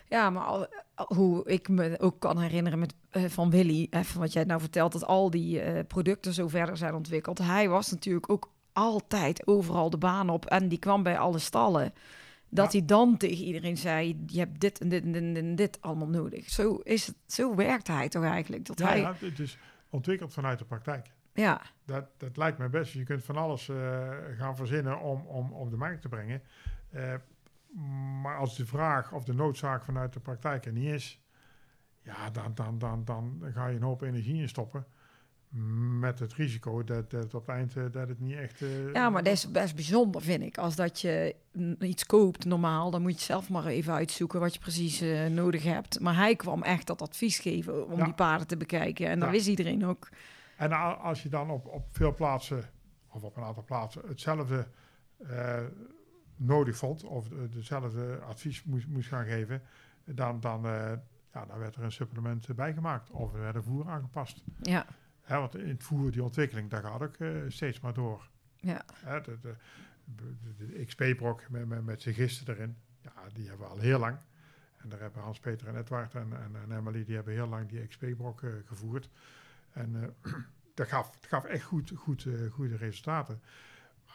[0.08, 4.32] ja maar al, hoe ik me ook kan herinneren met, eh, van Willy, even wat
[4.32, 7.38] jij nou vertelt, dat al die eh, producten zo verder zijn ontwikkeld.
[7.38, 11.92] Hij was natuurlijk ook altijd overal de baan op en die kwam bij alle stallen.
[12.54, 16.08] Dat hij dan tegen iedereen zei, je hebt dit en dit en dit en allemaal
[16.08, 16.50] nodig.
[16.50, 18.64] Zo, is het, zo werkt hij toch eigenlijk?
[18.64, 19.58] Dat Ja, hij, ja, het is
[19.90, 21.10] ontwikkeld vanuit de praktijk.
[21.34, 22.92] ja, Dat, dat lijkt mij best.
[22.92, 26.42] Je kunt van alles eh, gaan verzinnen om, om op de markt te brengen.
[26.90, 27.14] Eh,
[28.22, 31.22] maar als de vraag of de noodzaak vanuit de praktijk er niet is,
[32.02, 34.86] ja, dan, dan, dan, dan ga je een hoop energie in stoppen.
[36.00, 38.62] Met het risico dat, dat op het eind eh, dat het niet echt.
[38.62, 40.58] eh, Ja, maar dat is best bijzonder, vind ik.
[40.58, 41.34] Als dat je
[41.80, 45.62] iets koopt normaal, dan moet je zelf maar even uitzoeken wat je precies eh, nodig
[45.62, 46.00] hebt.
[46.00, 48.04] Maar hij kwam echt dat advies geven om Ja.
[48.04, 49.06] die paarden te bekijken.
[49.08, 49.34] En dat Ja.
[49.34, 50.08] wist iedereen ook.
[50.56, 52.64] En als je dan op, op veel plaatsen,
[53.10, 54.66] of op een aantal plaatsen, hetzelfde
[56.36, 59.62] nodig vond, of de- dezelfde advies moest, moest gaan geven,
[60.04, 60.62] dan, dan,
[61.32, 63.10] ja, dan werd er een supplement bijgemaakt.
[63.10, 64.42] Of er werd een voer aangepast.
[64.60, 64.86] Ja,
[65.24, 68.28] Hè, want in het voer, die ontwikkeling, daar gaat ook eh, steeds maar door.
[68.56, 69.38] ja, Hè, de,
[70.56, 74.16] de, XP-brok met, met, met zijn gisten erin, ja, die hebben we al heel lang.
[74.76, 77.86] En daar hebben Hans-Peter en Edward en, en, en Emily, die hebben heel lang die
[77.86, 79.10] XP-brok eh, gevoerd.
[79.72, 80.32] En eh,
[80.74, 83.42] dat, gaf, dat gaf echt goed, goed, goede resultaten.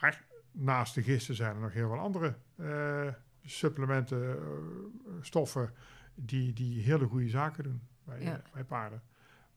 [0.02, 2.36] Maar naast de gisten zijn er nog heel veel andere
[3.44, 4.38] supplementen,
[5.22, 5.70] stoffen,
[6.16, 8.42] die, die hele goede zaken doen bij, Ja.
[8.54, 9.02] bij paarden.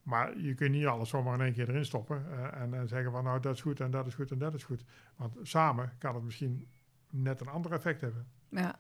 [0.03, 3.12] Maar je kunt niet alles zomaar in één keer erin stoppen eh, en, en zeggen
[3.12, 4.84] van nou dat is goed en dat is goed en dat is goed.
[5.16, 6.66] Want samen kan het misschien
[7.11, 8.26] net een ander effect hebben.
[8.48, 8.76] Ja.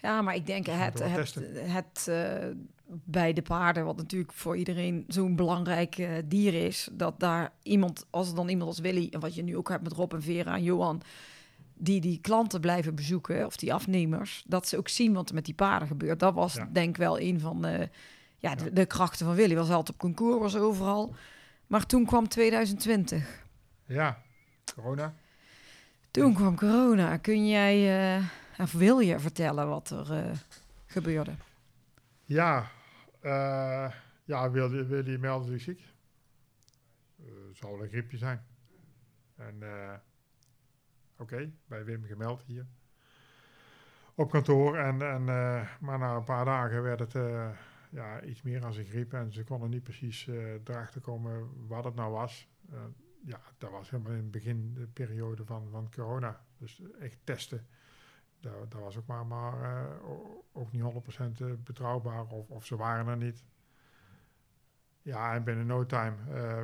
[0.00, 1.34] ja, maar ik denk Dus het, het,
[1.72, 2.48] het eh,
[2.86, 8.06] bij de paarden, wat natuurlijk voor iedereen zo'n belangrijk eh, dier is, dat daar iemand,
[8.10, 10.22] als er dan iemand als Willy, en wat je nu ook hebt met Rob en
[10.22, 11.02] Vera en Johan,
[11.74, 15.44] die die klanten blijven bezoeken, of die afnemers, dat ze ook zien wat er met
[15.44, 16.20] die paarden gebeurt.
[16.20, 16.68] Dat was Ja.
[16.72, 17.88] denk ik wel een van de,
[18.38, 19.54] ja, de, krachten van Willy.
[19.54, 21.14] Was altijd op concours, was overal.
[21.66, 23.44] Maar toen kwam 2020.
[23.84, 24.22] Ja,
[24.74, 25.14] corona.
[26.10, 27.16] Toen kwam corona.
[27.16, 28.24] Kun jij, eh,
[28.58, 30.32] of wil je vertellen wat er eh,
[30.86, 31.34] gebeurde?
[32.24, 32.70] Ja,
[33.20, 33.90] eh
[34.24, 35.80] ja wil, je- wil je melden zich ziek?
[37.22, 38.46] Het wel een griepje zijn.
[39.36, 39.62] En
[41.18, 42.66] oké, bij Wim gemeld hier.
[44.14, 44.76] Op kantoor.
[44.78, 45.24] En, en,
[45.80, 47.14] maar na een paar dagen werd het
[47.96, 49.12] ja, iets meer als een griep.
[49.12, 52.48] En ze konden niet precies eh erachter komen wat het nou was.
[52.70, 52.84] Eh,
[53.24, 56.44] ja, dat was helemaal in het begin de periode van, van corona.
[56.58, 57.66] Dus echt testen.
[58.40, 60.08] Dat, was ook maar, maar eh,
[60.52, 63.44] ook niet 100% betrouwbaar of, of ze waren er niet.
[65.02, 66.60] Ja, en binnen no time eh,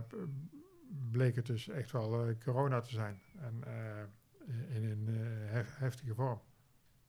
[1.11, 3.21] bleek het dus echt wel eh, corona te zijn.
[3.39, 6.41] En eh, in een eh, hef- heftige vorm.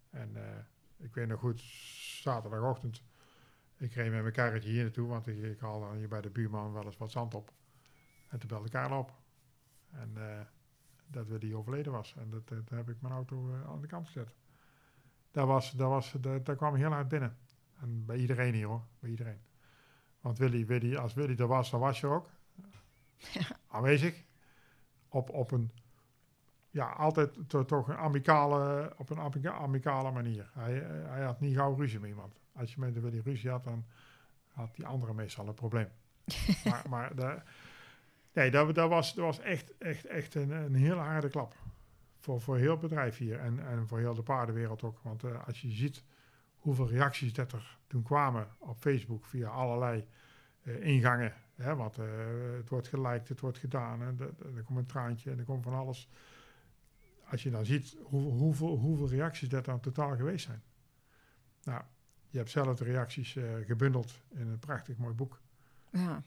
[0.10, 0.58] En eh,
[0.98, 1.62] ik weet nog goed,
[2.22, 3.04] zaterdagochtend,
[3.84, 6.30] ik reed met mijn karretje hier naartoe, want ik, ik haal dan hier bij de
[6.30, 7.54] buurman wel eens wat zand op.
[8.30, 9.14] En toen belde Karel op.
[9.92, 10.42] En eh,
[11.08, 12.16] dat we die overleden was.
[12.18, 14.36] En dat, dat heb ik mijn auto eh, aan de kant gezet.
[15.32, 17.38] Dat, was, dat, was, dat, dat kwam heel hard binnen.
[17.82, 19.42] En bij iedereen hier hoor, bij iedereen.
[20.22, 22.30] Want Willy, Willy, als Willy er was, dan was je er ook.
[23.68, 24.24] Aanwezig.
[25.08, 25.72] Op, op een,
[26.74, 30.50] ja, altijd to- toch een amicale, op een amica- amicale manier.
[30.54, 30.74] Hij,
[31.08, 32.40] hij had niet gauw ruzie met iemand.
[32.56, 33.86] Als je met Willy ruzie had, dan
[34.52, 35.88] had die andere meestal een probleem.
[36.70, 37.42] maar maar de,
[38.34, 41.56] nee, dat, dat, was, dat was echt, echt, echt een, een hele harde klap.
[42.20, 45.00] Voor, voor heel het bedrijf hier en, en voor heel de paardenwereld ook.
[45.02, 46.04] Want eh, als je ziet
[46.56, 50.08] hoeveel reacties dat er toen kwamen op Facebook via allerlei
[50.64, 51.34] eh, ingangen.
[51.56, 52.06] Hè, want eh,
[52.58, 54.02] het wordt geliked, het wordt gedaan.
[54.02, 54.18] En
[54.56, 56.10] er komt een traantje en er komt van alles.
[57.34, 60.64] Als je dan ziet hoe, hoeveel, hoeveel reacties dat dan totaal geweest zijn.
[61.64, 61.82] Nou,
[62.30, 65.42] je hebt zelf de reacties eh, gebundeld in een prachtig mooi boek.
[65.92, 66.24] Ja,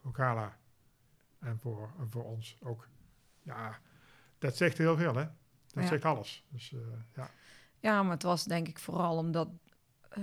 [0.00, 0.58] Voor Carla
[1.38, 2.88] en voor, en voor ons ook.
[3.42, 3.78] Ja,
[4.38, 5.24] dat zegt heel veel hè.
[5.66, 5.86] Dat Ja.
[5.86, 6.44] zegt alles.
[6.48, 6.78] Dus eh,
[7.14, 7.30] ja.
[7.80, 9.48] ja maar het was denk ik vooral omdat
[10.08, 10.22] eh,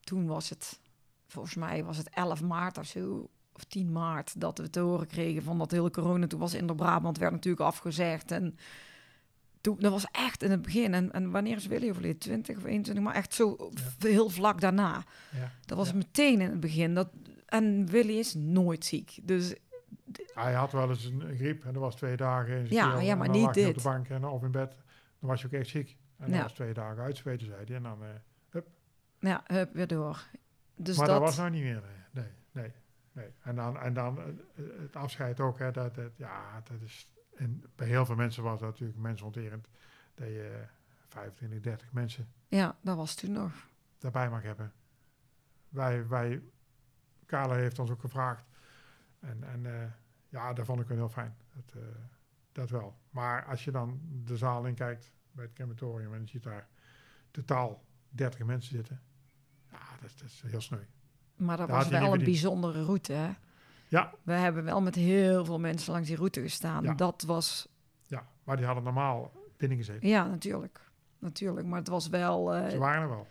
[0.00, 0.80] toen was het,
[1.26, 5.06] volgens mij was het 11 maart of zo, of 10 maart, dat we te horen
[5.06, 6.26] kregen van dat hele corona.
[6.26, 8.30] Toen was in de Brabant, werd natuurlijk afgezegd.
[8.30, 8.56] En
[9.66, 10.94] toen, dat was echt in het begin.
[10.94, 12.18] En, en wanneer is Willy overleden?
[12.18, 15.04] 20 of 21, maar echt zo heel vlak daarna.
[15.32, 15.50] ja.
[15.64, 15.94] Dat was Ja.
[15.94, 16.94] meteen in het begin.
[16.94, 17.08] Dat,
[17.46, 19.18] en Willy is nooit ziek.
[19.22, 19.54] Dus
[20.34, 23.06] Hij had wel eens een, griep en dat was twee dagen in zijn Ja, keel,
[23.06, 23.68] ja, maar niet dit.
[23.68, 24.70] op de bank en, of in bed.
[25.20, 25.96] Dan was je ook echt ziek.
[26.18, 26.42] En Ja.
[26.42, 27.76] was twee dagen uitzweten, zei hij.
[27.76, 28.60] En dan, eh,
[29.20, 30.26] ja, hup, weer door.
[30.76, 31.82] Dus maar dat, dat was nou niet meer.
[32.10, 32.32] Nee, nee,
[32.64, 32.72] nee.
[33.12, 33.26] nee.
[33.42, 35.58] En dan, en dan eh, eh, het afscheid ook.
[35.58, 39.68] Hè, dat, dat, ja, dat is, en bij heel veel mensen was dat natuurlijk mensonterend.
[40.14, 40.68] Dat je eh,
[41.08, 43.52] 25, 30 mensen ja, dat was toen nog.
[43.98, 44.72] daarbij mag hebben.
[45.68, 46.42] Wij, wij,
[47.26, 48.44] Carla heeft ons ook gevraagd.
[49.20, 49.88] En, en eh,
[50.28, 51.36] ja, dat vond ik wel heel fijn.
[51.54, 51.88] Dat, eh,
[52.52, 52.96] dat wel.
[53.10, 56.68] Maar als je dan de zaal in kijkt bij het crematorium en je ziet daar
[57.30, 59.00] totaal 30 mensen zitten.
[59.70, 60.82] Ja, dat, is- dat is heel sneu.
[61.36, 63.12] Maar dat Daar was wel een bijzondere route.
[63.12, 63.30] Hè?
[63.88, 66.82] Ja, We hebben wel met heel veel mensen langs die route gestaan.
[66.82, 66.94] Ja.
[66.94, 67.68] Dat was,
[68.06, 70.08] ja, maar die hadden normaal binnen gezeten.
[70.08, 70.80] ja, natuurlijk.
[71.18, 73.26] Natuurlijk, maar het was wel, eh, Ze waren er wel.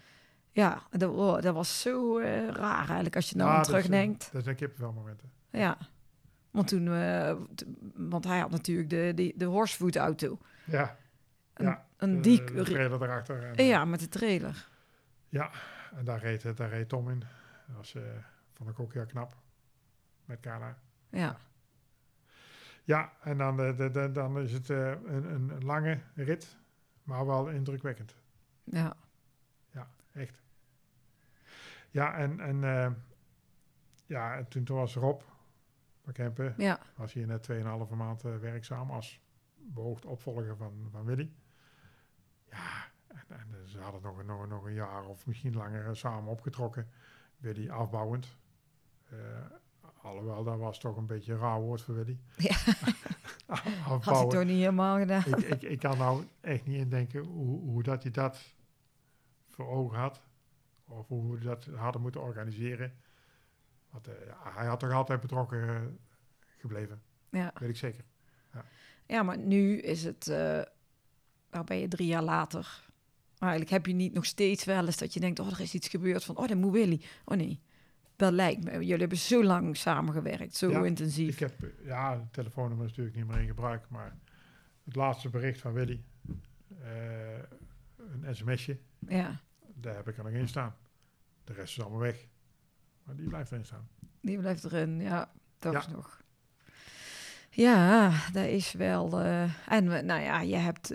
[0.52, 3.74] ja, dat, oh, dat was zo eh, raar eigenlijk als je nou Ja, dat is,
[3.74, 4.30] eh, terugdenkt.
[4.34, 5.32] Dat zijn kippenvelmomenten.
[5.50, 5.78] Ja,
[6.52, 6.86] want toen,
[7.96, 10.38] want hij had natuurlijk de, de, de horsefood auto.
[10.64, 10.98] Ja,
[11.54, 13.44] En, Ja, en de, die, de trailer erachter.
[13.44, 14.68] En, ja, met de trailer.
[15.96, 17.20] En daar reed, daar reed Tom in.
[17.20, 17.96] Dat was,
[18.54, 19.36] vond ik ook heel knap.
[20.26, 20.78] Met Carla.
[21.10, 21.40] Ja,
[22.84, 26.58] Ja, en dan, eh, de, de- dan is het eh, een, een lange rit,
[27.04, 28.16] maar wel indrukwekkend.
[29.72, 30.42] ja, Echt.
[31.90, 32.92] Ja, en, en eh,
[34.06, 35.22] ja, en toen, toen was Rob
[36.04, 39.22] van Kempen, ja, was hier net 2,5 maand werkzaam als
[39.56, 41.34] beoogd opvolger van, van Willy.
[42.50, 46.30] Ja, en en ze hadden nog, een- nog, nog een jaar of misschien langer samen
[46.32, 46.90] opgetrokken.
[47.38, 48.38] Willy afbouwend.
[50.06, 52.20] Alhoewel, dat was toch een beetje een raar woord voor Willy.
[52.38, 52.56] Ja.
[53.82, 54.30] Had afbouwen.
[54.30, 55.24] toch niet helemaal gedaan.
[55.26, 58.56] ik, ik, ik kan nou echt niet indenken hoe, hoe dat hij dat
[59.50, 60.22] voor ogen had.
[60.88, 62.94] Of hoe we dat hadden moeten organiseren.
[63.90, 65.82] Want eh, ja, hij had toch altijd betrokken eh,
[66.58, 67.02] gebleven.
[67.30, 67.54] Ja.
[67.60, 68.04] Weet ik zeker.
[69.06, 70.28] ja, maar nu is het...
[70.28, 70.62] eh
[71.52, 72.90] nou ben je drie jaar later.
[73.40, 75.40] Maar eigenlijk heb je niet nog steeds wel eens dat je denkt...
[75.40, 76.38] oh, er is iets gebeurd van...
[76.38, 77.02] oh, dat moet Willy.
[77.26, 77.62] Oh nee,
[78.16, 78.72] dat lijkt me.
[78.72, 81.34] Jullie hebben zo lang samengewerkt, zo Ja, intensief.
[81.34, 83.90] Ik heb, eh, ja, het telefoonnummer is natuurlijk niet meer in gebruik.
[83.90, 84.18] Maar
[84.86, 86.04] het laatste bericht van Willy.
[86.84, 87.40] eh,
[88.22, 88.78] een sms'je.
[89.08, 89.40] Ja,
[89.74, 90.76] Daar heb ik er nog in staan.
[91.44, 92.28] De rest is allemaal weg.
[93.04, 93.88] Maar die blijft erin staan.
[94.22, 95.02] die blijft erin.
[95.02, 95.92] Ja, toch Ja.
[95.92, 96.22] nog.
[97.50, 99.20] Ja, dat is wel...
[99.22, 100.92] eh, en we- nou ja, je hebt...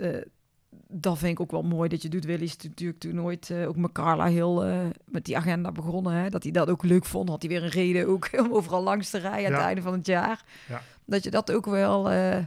[0.88, 2.24] dat vind ik ook wel mooi dat je doet.
[2.24, 6.12] Willy is natuurlijk toen nooit eh, ook met Carla heel eh, met die agenda begonnen.
[6.12, 6.28] Hè?
[6.28, 7.28] Dat hij dat ook leuk vond.
[7.28, 9.92] Had hij weer een reden ook om overal langs te rijden aan het einde van
[9.92, 10.44] het jaar.
[10.68, 10.82] Ja.
[11.04, 12.44] Dat je dat ook wel eh,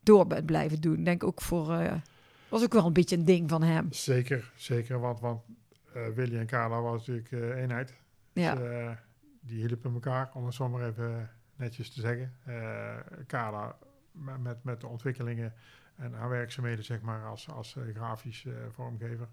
[0.00, 1.04] door bent blijven doen.
[1.04, 2.00] Denk ook voor...
[2.48, 3.86] was ook wel een beetje een ding van hem.
[3.90, 5.00] Zeker, zeker.
[5.00, 5.40] Want, want
[6.14, 7.94] Willy en Carla was natuurlijk eenheid.
[8.32, 8.96] Ja, Dus,
[9.40, 12.34] die hielpen elkaar, om het zo maar even netjes te zeggen.
[13.26, 13.76] Carla
[14.12, 15.54] met, met, met de ontwikkelingen
[16.00, 19.28] en haar werkzaamheden, zeg maar, als, als eh, grafisch eh, vormgever.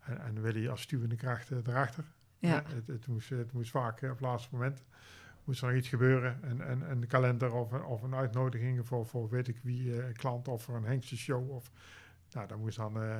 [0.00, 2.04] En, en Willy als stuwende kracht eh, erachter.
[2.38, 4.84] ja, Hè, het, het, moest, het moest vaak eh, op het laatste moment
[5.44, 6.42] moest er nog iets gebeuren.
[6.42, 10.02] En, en, en de kalender of, een- of een uitnodiging voor, voor weet ik wie,
[10.02, 11.50] eh, klant of voor een hengstenshow.
[11.50, 11.70] Of,
[12.32, 13.18] nou, dan moest dan eh,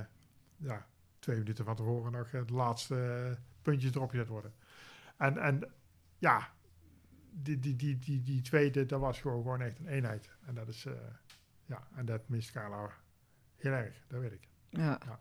[0.57, 0.87] ja,
[1.19, 4.53] twee minuten van tevoren nog het laatste eh, puntje erop gezet worden.
[5.17, 5.71] En, en
[6.19, 6.49] ja,
[7.31, 10.31] die, die, die, die, die tweede, dat was gewoon, gewoon echt een eenheid.
[10.47, 10.93] En dat is, eh,
[11.75, 12.91] ja, en dat mist Carla
[13.57, 14.49] heel erg, dat weet ik.
[14.69, 14.99] ja.
[15.07, 15.21] Ja.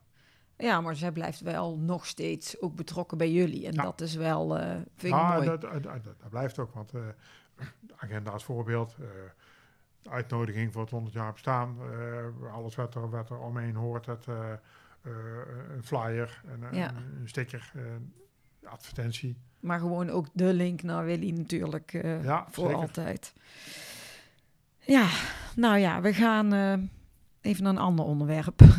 [0.57, 3.65] Ja, maar zij blijft wel nog steeds ook betrokken bij jullie.
[3.67, 3.81] En Ja.
[3.83, 5.45] dat is wel, eh vind ik Ja, mooi.
[5.45, 7.01] dat, dat, dat, dat blijft ook, want eh,
[7.79, 9.07] de agenda als voorbeeld, eh,
[10.01, 14.07] de uitnodiging voor het 100 jaar bestaan, eh, alles wat er, wat er omheen hoort,
[14.07, 14.57] eh, eh,
[15.75, 16.93] een flyer, een, een- Ja.
[17.19, 18.13] een sticker, een
[18.63, 19.37] advertentie.
[19.59, 22.81] Maar gewoon ook de link naar Willy natuurlijk eh, Ja, voor zeker.
[22.81, 23.33] altijd.
[24.85, 25.09] Ja,
[25.55, 26.73] nou ja, we gaan eh,
[27.41, 28.61] even naar een ander onderwerp.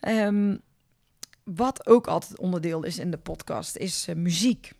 [0.00, 0.56] Ehm,
[1.44, 4.72] wat ook altijd onderdeel is in de podcast, is eh, muziek.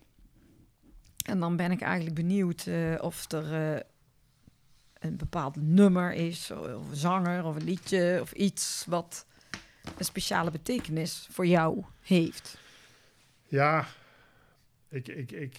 [1.25, 3.83] En dan ben ik eigenlijk benieuwd eh, of er
[4.99, 9.25] een bepaald nummer is, of een zanger of een liedje of iets wat
[9.97, 12.57] een speciale betekenis voor jou heeft.
[13.47, 13.87] Ja,
[14.89, 15.57] ik, ik, ik,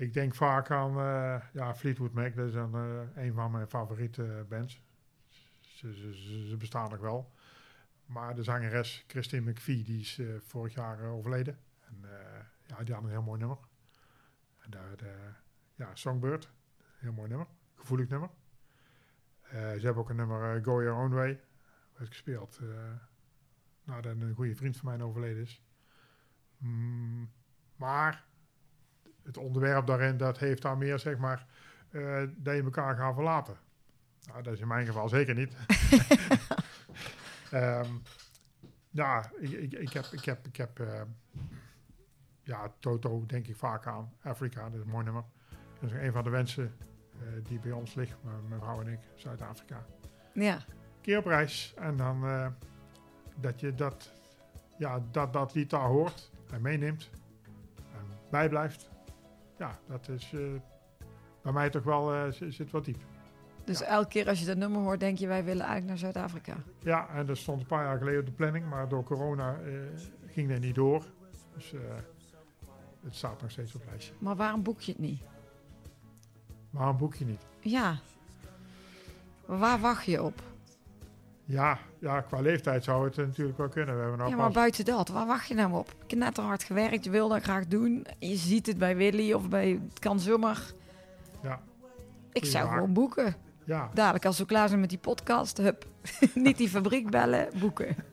[0.00, 3.68] ik denk vaak aan eh, ja, Fleetwood Mac, dat is dan, eh, een van mijn
[3.68, 4.82] favoriete bands.
[5.60, 7.32] Ze, ze, ze, bestaan nog wel.
[8.06, 11.58] Maar de zangeres Christine McVie, die is eh, vorig jaar overleden.
[11.80, 12.04] En
[12.66, 13.58] ja, die had een heel mooi nummer.
[14.58, 15.14] En daar, de,
[15.74, 16.50] ja, Songbird,
[16.96, 18.30] heel mooi nummer, gevoelig nummer.
[19.50, 21.40] Ze hebben ook een nummer Go Your Own Way,
[21.96, 22.68] werd gespeeld eh,
[23.84, 25.62] nadat een goede vriend van mij overleden is.
[26.58, 27.30] Mm,
[27.76, 28.28] maar
[29.22, 31.46] het onderwerp daarin, dat heeft daar meer, zeg maar,
[31.90, 33.56] eh, dat je elkaar gaat verlaten.
[34.26, 35.56] Nou, dat is in mijn geval zeker niet.
[37.50, 37.88] Ehm,
[38.90, 41.02] ja, ik, ik, ik heb, ik heb, ik heb eh,
[42.42, 44.12] ja, Toto denk ik vaak aan.
[44.22, 45.24] Afrika, dat is een mooi nummer.
[45.80, 46.76] Dat is een van de wensen
[47.12, 49.86] eh, die bij ons ligt, mijn mijn vrouw en ik, Zuid-Afrika.
[50.32, 50.58] Ja,
[51.00, 52.46] Keer op reis en dan eh,
[53.36, 54.12] dat je dat,
[54.78, 57.10] ja, dat, dat lied daar hoort en meeneemt
[57.76, 58.90] en bijblijft.
[59.60, 60.40] Ja, dat is eh,
[61.42, 62.96] bij mij toch wel, eh, zit, wat diep.
[63.64, 63.84] dus Ja.
[63.86, 66.56] elke keer als je dat nummer hoort, denk je wij willen eigenlijk naar Zuid-Afrika.
[66.78, 69.72] Ja, en dat stond een paar jaar geleden op de planning, maar door corona eh,
[70.26, 71.04] ging dat niet door.
[71.54, 71.72] Dus
[73.02, 74.14] het staat nog steeds op het lijstje.
[74.18, 75.22] Maar waarom boek je het niet?
[76.70, 77.46] Maar een boekje niet.
[77.60, 77.98] Ja.
[79.44, 80.42] Waar wacht je op?
[81.50, 83.94] Ja, ja, qua leeftijd zou het natuurlijk wel kunnen.
[83.94, 85.88] We hebben nou Ja, maar pas- buiten dat, waar wacht je nou op?
[86.04, 88.06] Ik heb net te hard gewerkt, je wil dat graag doen.
[88.18, 89.80] Je ziet het bij Willy of bij...
[89.88, 90.60] Het kan zomaar.
[91.42, 91.60] Ja.
[92.32, 93.34] Ik zou gewoon boeken.
[93.64, 95.86] ja, Dadelijk als we klaar zijn met die podcast, hup.
[96.34, 97.96] niet die fabriek bellen, boeken.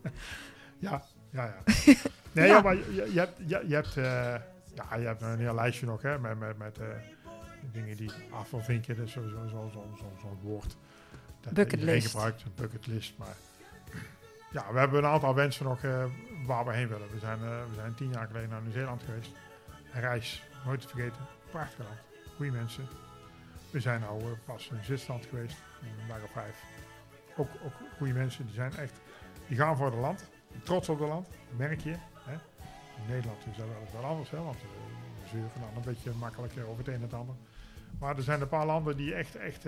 [0.79, 1.73] Ja, ja, ja.
[2.31, 2.55] Nee, Ja.
[2.55, 2.61] ja.
[2.61, 4.03] maar je, je hebt, je, je hebt, eh,
[4.73, 6.85] ja, je hebt een heel lijstje nog, hè, met, met, met eh,
[7.71, 8.49] dingen die af.
[8.49, 10.77] Dat is sowieso zo'n zo, zo, zo'n woord.
[11.53, 12.11] Bucketlist.
[12.11, 13.13] gebruikt, een bucketlist.
[13.17, 13.35] Maar
[14.51, 16.05] ja, we hebben een aantal wensen nog eh,
[16.45, 17.11] waar we heen willen.
[17.11, 19.31] We zijn, eh, we zijn tien jaar geleden naar Nieuw-Zeeland geweest.
[19.93, 21.21] Een reis, nooit te vergeten.
[21.51, 21.99] Prachtig land,
[22.35, 22.87] goede mensen.
[23.71, 26.63] We zijn nou eh, pas in Zwitserland geweest, een dag of vijf.
[27.37, 28.99] Ook, ook goede mensen, die zijn echt,
[29.47, 30.29] die gaan voor het land.
[30.63, 31.95] trots op het land, merk je.
[32.13, 32.33] Hè?
[32.95, 34.37] In Nederland is dat wel wel anders, hè?
[34.37, 34.61] want uh,
[35.21, 37.35] we zeuren dan een beetje makkelijker over het een en het ander.
[37.99, 39.65] Maar er zijn een paar landen die echt, echt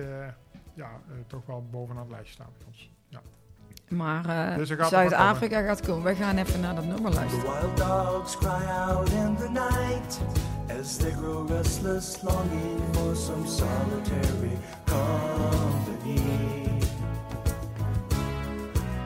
[0.79, 2.91] ja, eh, toch wel bovenaan het lijstje staan bij ons.
[3.07, 3.21] Ja.
[3.87, 6.03] Maar eh, Dus gaat Zuid-Afrika gaat komen.
[6.03, 7.45] We gaan even naar dat nummer The luisteren.
[7.45, 10.19] wild dogs cry out in the night
[10.79, 16.21] as they grow restless, longing for some solitary company.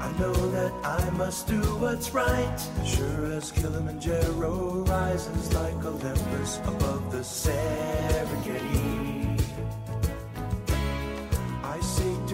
[0.07, 0.71] I know that
[1.01, 8.82] I must do what's right, sure as Kilimanjaro rises like Olympus above the Serengeti.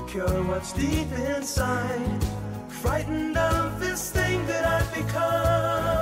[0.10, 2.24] Seek to cure what's deep inside,
[2.68, 5.99] frightened of this thing that I've become.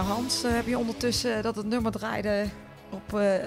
[0.00, 2.46] Nou Hans, eh, heb je ondertussen dat het nummer draaide
[2.90, 3.44] op eh,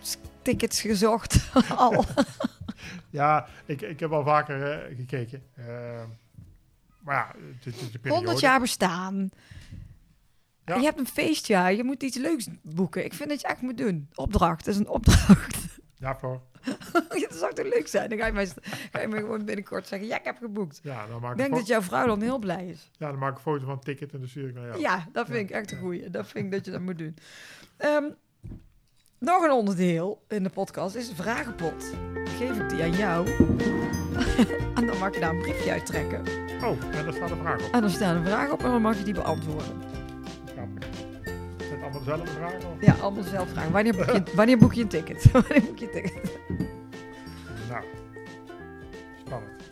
[0.00, 2.04] s- tickets gezocht al?
[3.10, 5.42] Ja, ik, ik heb al vaker eh, gekeken.
[5.54, 5.64] Eh,
[7.00, 7.34] maar ja,
[7.64, 8.14] is de periode.
[8.24, 9.30] 100 jaar bestaan.
[10.64, 10.74] Ja.
[10.76, 11.74] Je hebt een feestjaar.
[11.74, 13.04] Je moet iets leuks boeken.
[13.04, 14.08] Ik vind dat je echt moet doen.
[14.14, 14.64] Opdracht.
[14.64, 15.56] Dat is een opdracht.
[15.94, 16.40] Ja, voor.
[17.28, 18.08] dat zou toch leuk zijn?
[18.08, 18.48] Dan ga je, mij,
[18.92, 20.80] ga je me gewoon binnenkort zeggen: Ja, ik heb geboekt.
[20.82, 22.90] Ja, dan maak Ik denk dat jouw vrouw dan heel blij is.
[22.98, 24.80] ja, dan maak ik een foto van het ticket en dan stuur ik naar jou.
[24.80, 26.10] Ja, dat vind ik echt een goeie.
[26.10, 27.16] Dat vind ik dat je dat moet doen.
[27.76, 28.04] Ehm,
[29.18, 31.92] nog een onderdeel in de podcast is de vragenpot.
[32.38, 33.28] Geef ik die aan jou.
[34.76, 36.20] en dan mag je daar een briefje uittrekken.
[36.62, 37.72] Oh, en daar staat een vraag op.
[37.72, 39.95] En dan staat een vraag op en dan mag je die beantwoorden.
[41.96, 42.70] Allemaal dezelfde vragen?
[42.70, 42.80] Of?
[42.80, 43.72] Ja, allemaal zelf vragen.
[43.72, 45.30] Wanneer boek je, wanneer boek je een ticket?
[45.32, 46.38] wanneer boek je een ticket?
[47.68, 47.84] Nou,
[49.24, 49.62] spannend.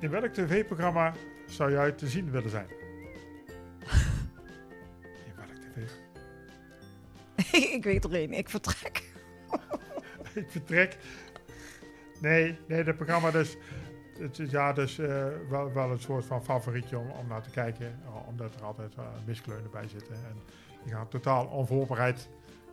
[0.00, 1.14] In welk tv-programma
[1.46, 2.66] zou jij te zien willen zijn?
[5.26, 5.90] In welk tv?
[7.74, 8.32] ik weet er één.
[8.32, 9.12] Ik vertrek.
[10.34, 10.96] ik vertrek.
[12.20, 13.56] Nee, nee, dat programma dus.
[14.18, 17.50] Het is ja, dus eh, wel, wel een soort van favorietje om, om naar te
[17.50, 17.86] kijken.
[17.86, 20.14] eh, Omdat er altijd uh, miskleunen bij zitten.
[20.14, 20.36] En
[20.84, 22.28] die gaan totaal onvoorbereid.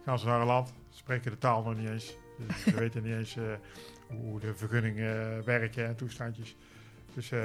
[0.05, 2.15] Gaan ze naar een land, spreken de taal nog niet eens.
[2.37, 3.43] Dus ze weten niet eens eh,
[4.07, 6.55] hoe de vergunningen werken en toestandjes.
[7.13, 7.43] Dus eh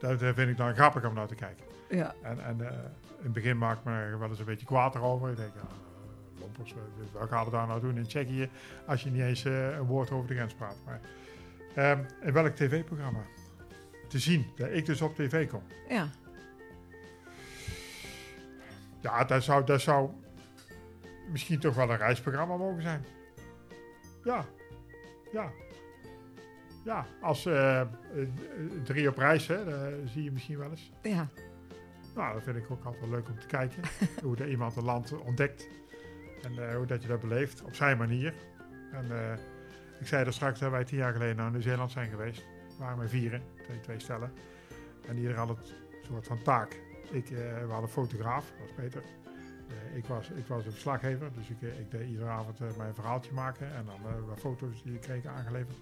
[0.00, 1.64] dat, dat vind ik dan grappig om naar te kijken.
[1.88, 2.14] Ja.
[2.22, 2.72] En, en eh,
[3.18, 5.30] in het begin maakt me er wel eens een beetje kwaad erover.
[5.30, 6.74] Ik denk, ja, eh, lompers,
[7.12, 8.50] wat- gaan we daar nou doen in Tsjechië
[8.86, 10.76] als je niet eens eh, een woord over de grens praat.
[10.84, 11.00] Maar,
[11.74, 13.20] ehm, in welk tv-programma?
[14.08, 15.62] Te zien, dat ik dus op tv kom.
[15.88, 16.10] Ja.
[19.00, 20.10] Ja, dat zou, dat zou
[21.30, 23.04] misschien toch wel een reisprogramma mogen zijn.
[24.24, 24.44] Ja,
[25.32, 25.50] ja.
[26.84, 27.88] Ja, als eh, eh,
[28.84, 30.92] drie op reis, hè, dat zie je misschien wel eens.
[31.02, 31.28] Ja.
[32.14, 33.82] Nou, dat vind ik ook altijd wel leuk om te kijken.
[34.24, 35.68] hoe dat iemand een land ontdekt.
[36.42, 38.34] En eh, hoe dat je dat beleeft, op zijn manier.
[38.92, 39.38] En
[40.00, 42.38] ik zei er straks dat wij tien jaar geleden naar Nieuw-Zeeland zijn geweest.
[42.68, 44.32] We waren met vieren, twee, twee stellen.
[45.08, 46.80] En ieder had het soort van taak.
[47.10, 49.02] Ik, eh we hadden fotograaf, dat was Peter.
[49.68, 52.94] Eh, ik, was, ik was een verslaggever, dus ik, eh, ik deed iedere avond mijn
[52.94, 53.74] verhaaltje maken.
[53.74, 55.76] En dan wat foto's die ik kreeg aangeleverd.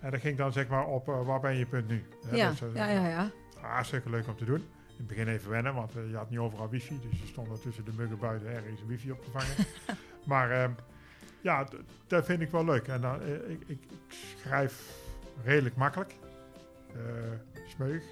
[0.00, 2.04] En dat ging dan zeg maar op, waar ben je punt nu?
[2.30, 2.50] Ja.
[2.50, 3.30] dus, ja, ja, ja.
[3.60, 4.60] Hartstikke leuk om te doen.
[4.88, 7.00] In het begin even wennen, want je had niet overal wifi.
[7.10, 9.66] Dus je stond er tussen de muggen buiten ergens wifi op te vangen.
[10.24, 10.70] maar ehm,
[11.42, 11.66] ja,
[12.06, 12.88] dat vind ik wel leuk.
[12.88, 14.82] En dan, eh, ik, ik, ik schrijf
[15.44, 16.14] redelijk makkelijk.
[16.94, 17.00] Eh
[17.68, 18.02] smeug,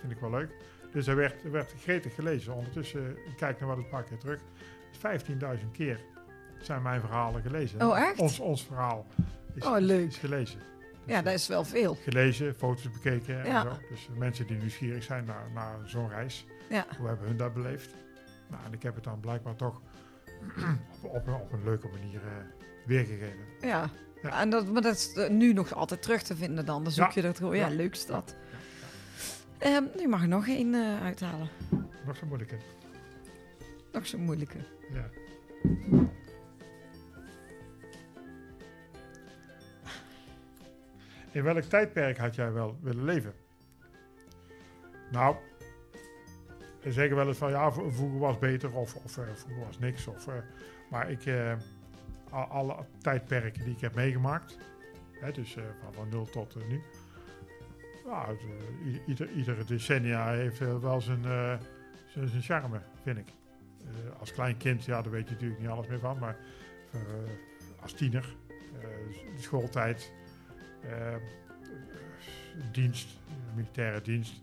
[0.00, 0.50] vind ik wel leuk.
[0.92, 2.54] Dus er werd, er werd gretig gelezen.
[2.54, 4.40] Ondertussen, eh, ik kijk naar wat paar keer terug.
[4.92, 6.00] 15.000 keer
[6.60, 7.82] zijn mijn verhalen gelezen.
[7.88, 8.18] Oh, echt?
[8.18, 9.06] Ons, ons verhaal
[9.54, 10.06] is, Oh, leuk.
[10.06, 10.58] is gelezen.
[10.58, 11.94] Dus, Ja, dat is wel veel.
[11.94, 13.62] gelezen, foto's bekeken en Ja.
[13.62, 13.70] zo.
[13.88, 16.86] Dus mensen die nieuwsgierig zijn naar, naar zo'n reis, Ja.
[16.98, 17.94] hoe hebben hun dat beleefd?
[18.48, 19.80] Nou, en ik heb het dan blijkbaar toch
[21.02, 22.32] op, op, een- op een leuke manier eh,
[22.86, 23.44] weergegeven.
[23.60, 23.90] Ja.
[24.22, 24.40] Ja.
[24.40, 26.82] En dat, maar dat is eh, nu nog altijd terug te vinden dan.
[26.82, 27.56] Dan zoek je dat gewoon.
[27.56, 28.36] Ja, leuk is dat.
[29.58, 31.48] Ehm, nu mag nog één eh, uithalen.
[32.06, 32.56] Nog zo moeilijk, hè?
[33.92, 34.58] Nog zo'n moeilijke.
[34.92, 35.08] Ja.
[41.32, 43.32] In welk tijdperk had jij wel willen leven?
[45.10, 45.36] Nou,
[46.82, 50.06] ze zeggen wel eens van ja, vroeger was beter of, of eh, vroeger was niks.
[50.06, 50.34] Of, eh,
[50.90, 51.52] maar ik, eh,
[52.30, 54.58] al- alle tijdperken die ik heb meegemaakt,
[55.20, 55.56] hè, dus
[55.92, 56.82] van, nul tot nu.
[59.06, 61.22] Ieder, iedere decennia heeft wel zijn,
[62.08, 63.28] zijn, charme, vind ik.
[64.18, 66.36] Als klein kind, ja, daar weet je natuurlijk niet alles meer van, maar
[67.80, 68.34] als tiener,
[69.38, 70.12] schooltijd,
[72.72, 73.08] dienst,
[73.54, 74.42] militaire dienst,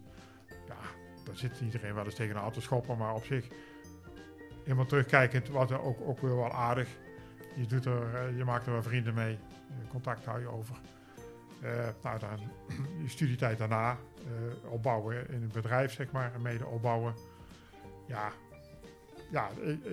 [1.28, 3.48] daar zit iedereen wel eens tegen een auto schoppen, maar op zich,
[4.64, 6.88] helemaal terugkijkend, was er ook, ook weer wel aardig.
[7.56, 10.76] Je, doet er, eh, je maakt er wel vrienden mee, eh, contact hou je over.
[11.62, 12.40] Eh, nou, dan
[13.04, 13.98] je studietijd daarna,
[14.70, 17.14] opbouwen in een bedrijf, zeg maar, en mede opbouwen.
[18.06, 18.32] Ja,
[19.32, 19.50] ja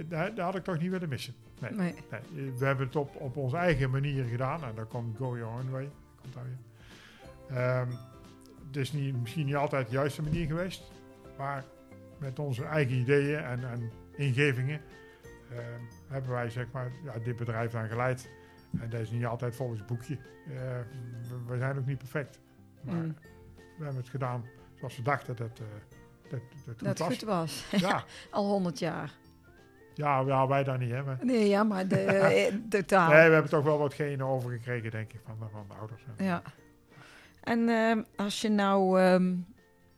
[0.08, 1.34] daar, daar had ik toch niet willen missen.
[1.60, 1.70] Nee.
[1.70, 1.94] Nee.
[2.10, 4.64] Nee, we hebben het op, op onze eigen manier gedaan.
[4.64, 5.90] En dan komt Go Your Own Way.
[6.20, 7.56] Komt daar weer.
[7.58, 7.90] Ehm,
[8.66, 10.82] het is niet, misschien niet altijd de juiste manier geweest.
[11.38, 11.64] Maar
[12.18, 14.80] met onze eigen ideeën en, en ingevingen
[15.50, 18.30] ehm, hebben wij zeg maar, ja, dit bedrijf dan geleid.
[18.80, 20.14] En dat is niet altijd volgens het boekje.
[20.14, 20.52] Eh,
[21.28, 22.38] we, we zijn ook niet perfect.
[22.82, 23.16] Maar Mm.
[23.78, 24.44] we hebben het gedaan
[24.78, 25.66] zoals we dachten dat, eh,
[26.30, 27.08] dat, dat, goed Dat was.
[27.08, 27.64] goed was.
[27.88, 29.12] Ja, Al 100 jaar.
[29.94, 30.90] ja, ja, wij daar niet.
[30.90, 33.08] Hè, maar, Nee, ja, maar de, eh, totaal.
[33.10, 36.02] nee, we hebben toch wel wat genen overgekregen, denk ik, van, de- van de ouders.
[36.18, 36.42] Ja.
[37.42, 39.34] En ehm, als je nou ehm,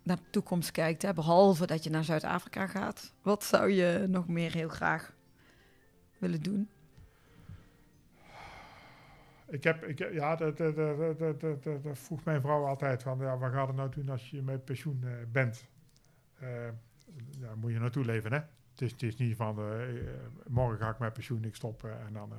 [0.07, 4.29] naar de toekomst kijkt, hè, behalve dat je naar Zuid-Afrika gaat, wat zou je nog
[4.29, 5.15] meer heel graag
[6.19, 6.69] willen doen?
[9.49, 10.77] Ik heb, ik, ja, dat, dat,
[11.19, 14.43] dat, dat, vroeg mijn vrouw altijd van, ja, wat gaat het nou doen als je
[14.43, 15.65] met pensioen eh, bent?
[16.39, 16.69] Eh,
[17.41, 18.39] ja, moet je naartoe leven, hè?
[18.71, 20.15] Het is, het is niet van, eh, eh,
[20.47, 22.33] morgen ga ik met pensioen, ik stop eh, en dan...
[22.33, 22.39] eh,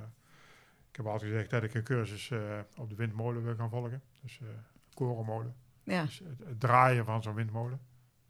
[0.90, 4.02] ik heb altijd gezegd dat ik een cursus eh, op de windmolen wil gaan volgen.
[4.22, 4.46] Dus eh
[4.94, 5.54] korenmolen.
[5.88, 7.80] Ja, Dus het, het draaien van zo'n windmolen.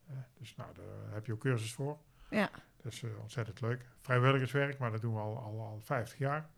[0.06, 1.98] Eh, dus nou, daar heb je ook cursus voor.
[2.30, 2.50] ja,
[2.82, 3.86] Dat is eh, ontzettend leuk.
[4.00, 6.48] Vrijwilligerswerk, maar dat doen we al, al, al 50 jaar.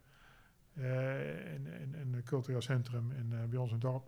[0.74, 4.04] Eh, in, in, in een cultureel centrum in, bij ons in het dorp.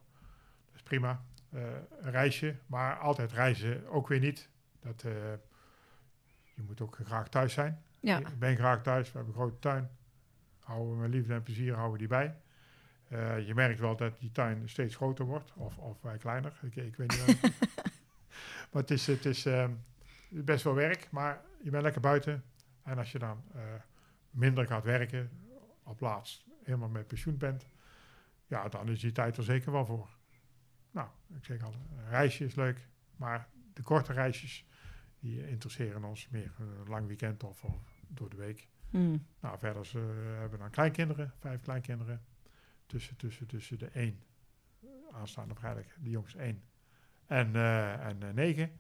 [0.67, 1.23] Dat is prima.
[1.51, 4.49] Een reisje, maar altijd reizen ook weer niet.
[4.81, 5.03] Dat,
[6.55, 7.83] je moet ook graag thuis zijn.
[8.01, 9.91] ja, Ik ben graag thuis, we hebben een grote tuin.
[10.59, 12.37] Houden we met liefde en plezier houden we die bij.
[13.13, 16.59] Eh, je merkt wel dat die tuin steeds groter wordt, of, of wij kleiner.
[16.63, 17.41] Ik, ik weet niet.
[18.71, 19.71] maar het is, het is ehm,
[20.29, 22.45] best wel werk, maar je bent lekker buiten.
[22.83, 23.63] En als je dan eh,
[24.31, 25.31] minder gaat werken,
[25.83, 27.67] op laatst helemaal met pensioen bent,
[28.47, 30.09] ja, dan is die tijd er zeker wel voor.
[30.91, 34.67] Nou, ik zeg al, een reisje is leuk, maar de korte reisjes,
[35.19, 36.53] die interesseren ons meer.
[36.59, 38.69] Een lang weekend of, of door de week.
[38.91, 39.27] Hmm.
[39.41, 42.21] Nou, verder eh, hebben we dan kleinkinderen, vijf kleinkinderen.
[42.93, 44.23] Tussen, tussen, tussen de één,
[45.13, 46.63] aanstaande vrijdag, de jongste één,
[47.27, 48.71] en, eh, en eh, negen.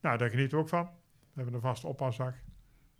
[0.00, 0.84] Nou, daar genieten we ook van.
[0.84, 0.90] We
[1.34, 2.34] hebben een vaste oppasdag.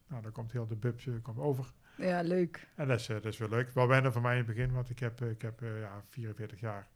[0.06, 1.72] Nou, dan komt heel de bubs eh, komt over.
[1.96, 2.68] ja, leuk.
[2.74, 3.70] En dat is, eh, dat is wel leuk.
[3.74, 6.02] Wel wennen voor mij in het begin, want ik heb, eh, ik heb eh, ja,
[6.08, 6.88] 44 jaar,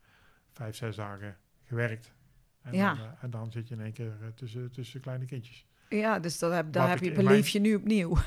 [0.52, 2.14] vijf, zes dagen gewerkt.
[2.62, 2.94] En, Ja.
[2.94, 5.66] dan, eh, en dan zit je in één keer eh, tussen, tussen kleine kindjes.
[5.88, 8.16] Ja, dus dat heb, daar heb je, beleef mijn- je nu opnieuw.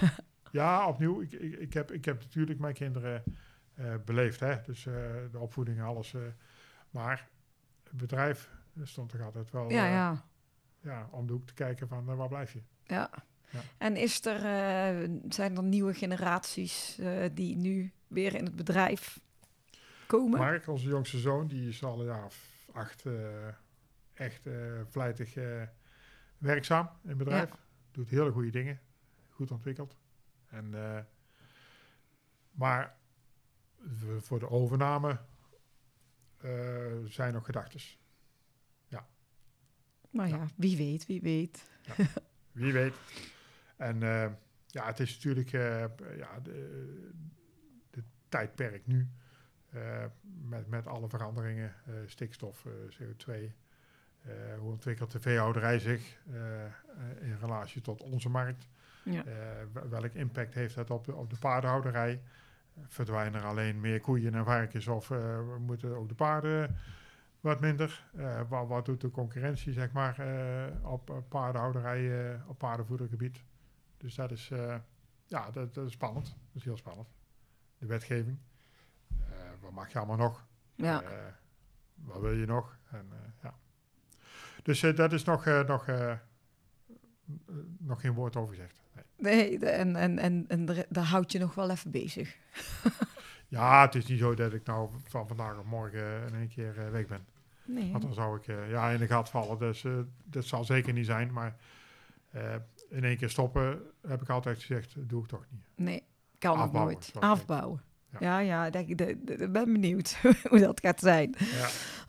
[0.51, 1.22] Ja, opnieuw.
[1.22, 3.34] Ik, ik, ik, heb, ik heb natuurlijk mijn kinderen eh,
[4.05, 4.39] beleefd.
[4.39, 4.61] Hè?
[4.65, 4.93] Dus eh,
[5.32, 6.13] de opvoeding en alles.
[6.13, 6.21] eh.
[6.89, 7.27] maar
[7.84, 10.25] het bedrijf eh, stond toch altijd wel ja, eh, ja,
[10.82, 12.61] ja, om de hoek te kijken van eh, waar blijf je.
[12.84, 13.09] ja.
[13.51, 13.59] Ja.
[13.77, 19.19] En is er, eh, zijn er nieuwe generaties eh, die nu weer in het bedrijf
[20.07, 20.39] komen?
[20.39, 23.47] Mark, onze jongste zoon, die is al een jaar of acht eh,
[24.13, 24.53] echt eh,
[24.86, 25.61] vlijtig eh,
[26.38, 27.49] werkzaam in het bedrijf.
[27.91, 28.80] Doet hele goede dingen.
[29.30, 29.97] Goed ontwikkeld.
[30.49, 30.99] En, eh,
[32.51, 32.95] maar
[34.19, 35.19] voor de overname
[36.38, 36.49] eh,
[37.05, 37.97] zijn nog gedachtes.
[40.09, 41.69] Maar ja, wie weet, wie weet.
[42.51, 42.93] Wie weet.
[43.77, 44.32] En eh,
[44.67, 45.86] ja, het is natuurlijk eh,
[46.17, 47.09] ja, de,
[47.89, 49.09] de tijdperk nu.
[50.21, 51.73] met, met alle veranderingen,
[52.05, 53.32] stikstof, eh, CO2.
[54.21, 56.17] eh, hoe ontwikkelt de veehouderij zich
[57.21, 58.67] in relatie tot onze markt?
[59.03, 59.23] Ja.
[59.73, 62.21] Wel- welk impact heeft dat op de, op de paardenhouderij?
[62.88, 66.77] Verdwijnen er alleen meer koeien en varkens of eh, moeten ook de paarden
[67.39, 68.09] wat minder?
[68.15, 73.43] Eh, wat, wat doet de concurrentie zeg maar, eh, op eh, paardenhouderij, eh, op paardenvoedergebied?
[73.97, 74.47] Dus dat is,
[75.25, 76.25] ja, dat, dat is spannend.
[76.25, 77.07] Dat is heel spannend.
[77.77, 78.38] De wetgeving.
[79.59, 80.45] Wat mag je allemaal nog?
[80.75, 81.03] Ja.
[81.95, 82.77] Wat wil je nog?
[82.91, 83.09] En,
[83.41, 83.53] ja.
[84.63, 85.86] Dus dat is nog, nog,
[87.77, 88.78] nog geen woord over gezegd.
[89.20, 89.59] Nee.
[89.59, 92.36] En, en, en, en daar- houd je nog wel even bezig.
[93.49, 96.80] Ja, het is niet zo dat ik nou van vandaag op morgen in één keer
[96.80, 97.26] eh, weg ben.
[97.65, 97.91] Nee.
[97.91, 99.57] Want dan zou ik eh, ja, in de gat vallen.
[99.59, 99.91] Dus eh,
[100.24, 101.34] dat zal zeker niet zijn.
[101.34, 101.55] Maar
[102.89, 105.61] in één keer stoppen heb ik altijd gezegd, doe ik toch niet.
[105.76, 106.03] Nee,
[106.38, 107.11] kan ook Afbouwen, nooit.
[107.20, 107.82] Afbouwen.
[108.11, 108.17] Ja.
[108.20, 108.95] Ja, ja, ik
[109.51, 110.17] ben benieuwd
[110.49, 111.36] hoe dat gaat zijn.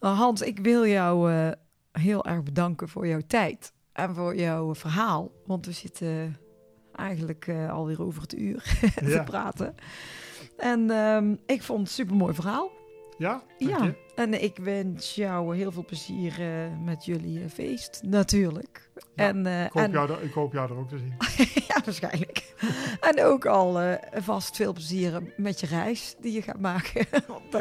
[0.01, 1.33] Ja, Hans, ik wil jou
[1.93, 5.33] heel erg bedanken voor jouw tijd en voor jouw verhaal.
[5.47, 6.37] Want we zitten
[6.95, 8.63] eigenlijk eh, alweer over het uur
[8.97, 9.23] te Ja.
[9.23, 9.75] praten.
[10.57, 12.71] En ehm, ik vond het een supermooi verhaal.
[13.19, 13.43] Ja?
[13.59, 13.95] Ja, je.
[14.15, 18.89] en ik wens jou heel veel plezier eh, met jullie eh, feest, natuurlijk.
[19.15, 21.15] Ja, en, Ik hoop, en jou er, ik hoop jou er ook te zien.
[21.69, 22.55] ja, waarschijnlijk.
[23.11, 27.07] en ook al vast veel plezier met je reis die je gaat maken.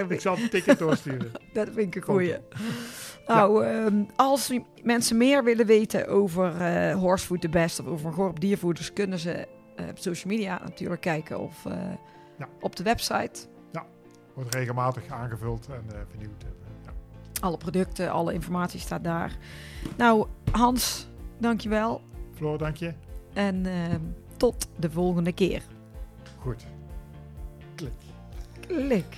[0.10, 1.32] Ik zal een ticket doorsturen.
[1.54, 2.36] dat vind ik een goeie.
[3.36, 4.54] Nou, ehm, als
[4.84, 9.48] mensen meer willen weten over eh Horsefood the Best of over Gorp Diervoeders, kunnen ze
[9.76, 11.74] eh, op social media natuurlijk kijken of eh,
[12.38, 12.48] Ja.
[12.62, 13.48] op de website.
[14.34, 16.44] Wordt regelmatig aangevuld en eh, vernieuwd.
[16.86, 16.92] Ja.
[17.42, 19.38] Alle producten, alle informatie staat daar.
[19.98, 21.08] Nou, Hans,
[21.38, 22.02] dankjewel.
[22.36, 22.94] Floor, dank je.
[23.34, 24.00] En ehm,
[24.38, 25.62] tot de volgende keer.
[26.38, 26.66] Goed.
[27.76, 27.92] Klik.
[28.68, 29.18] Klik.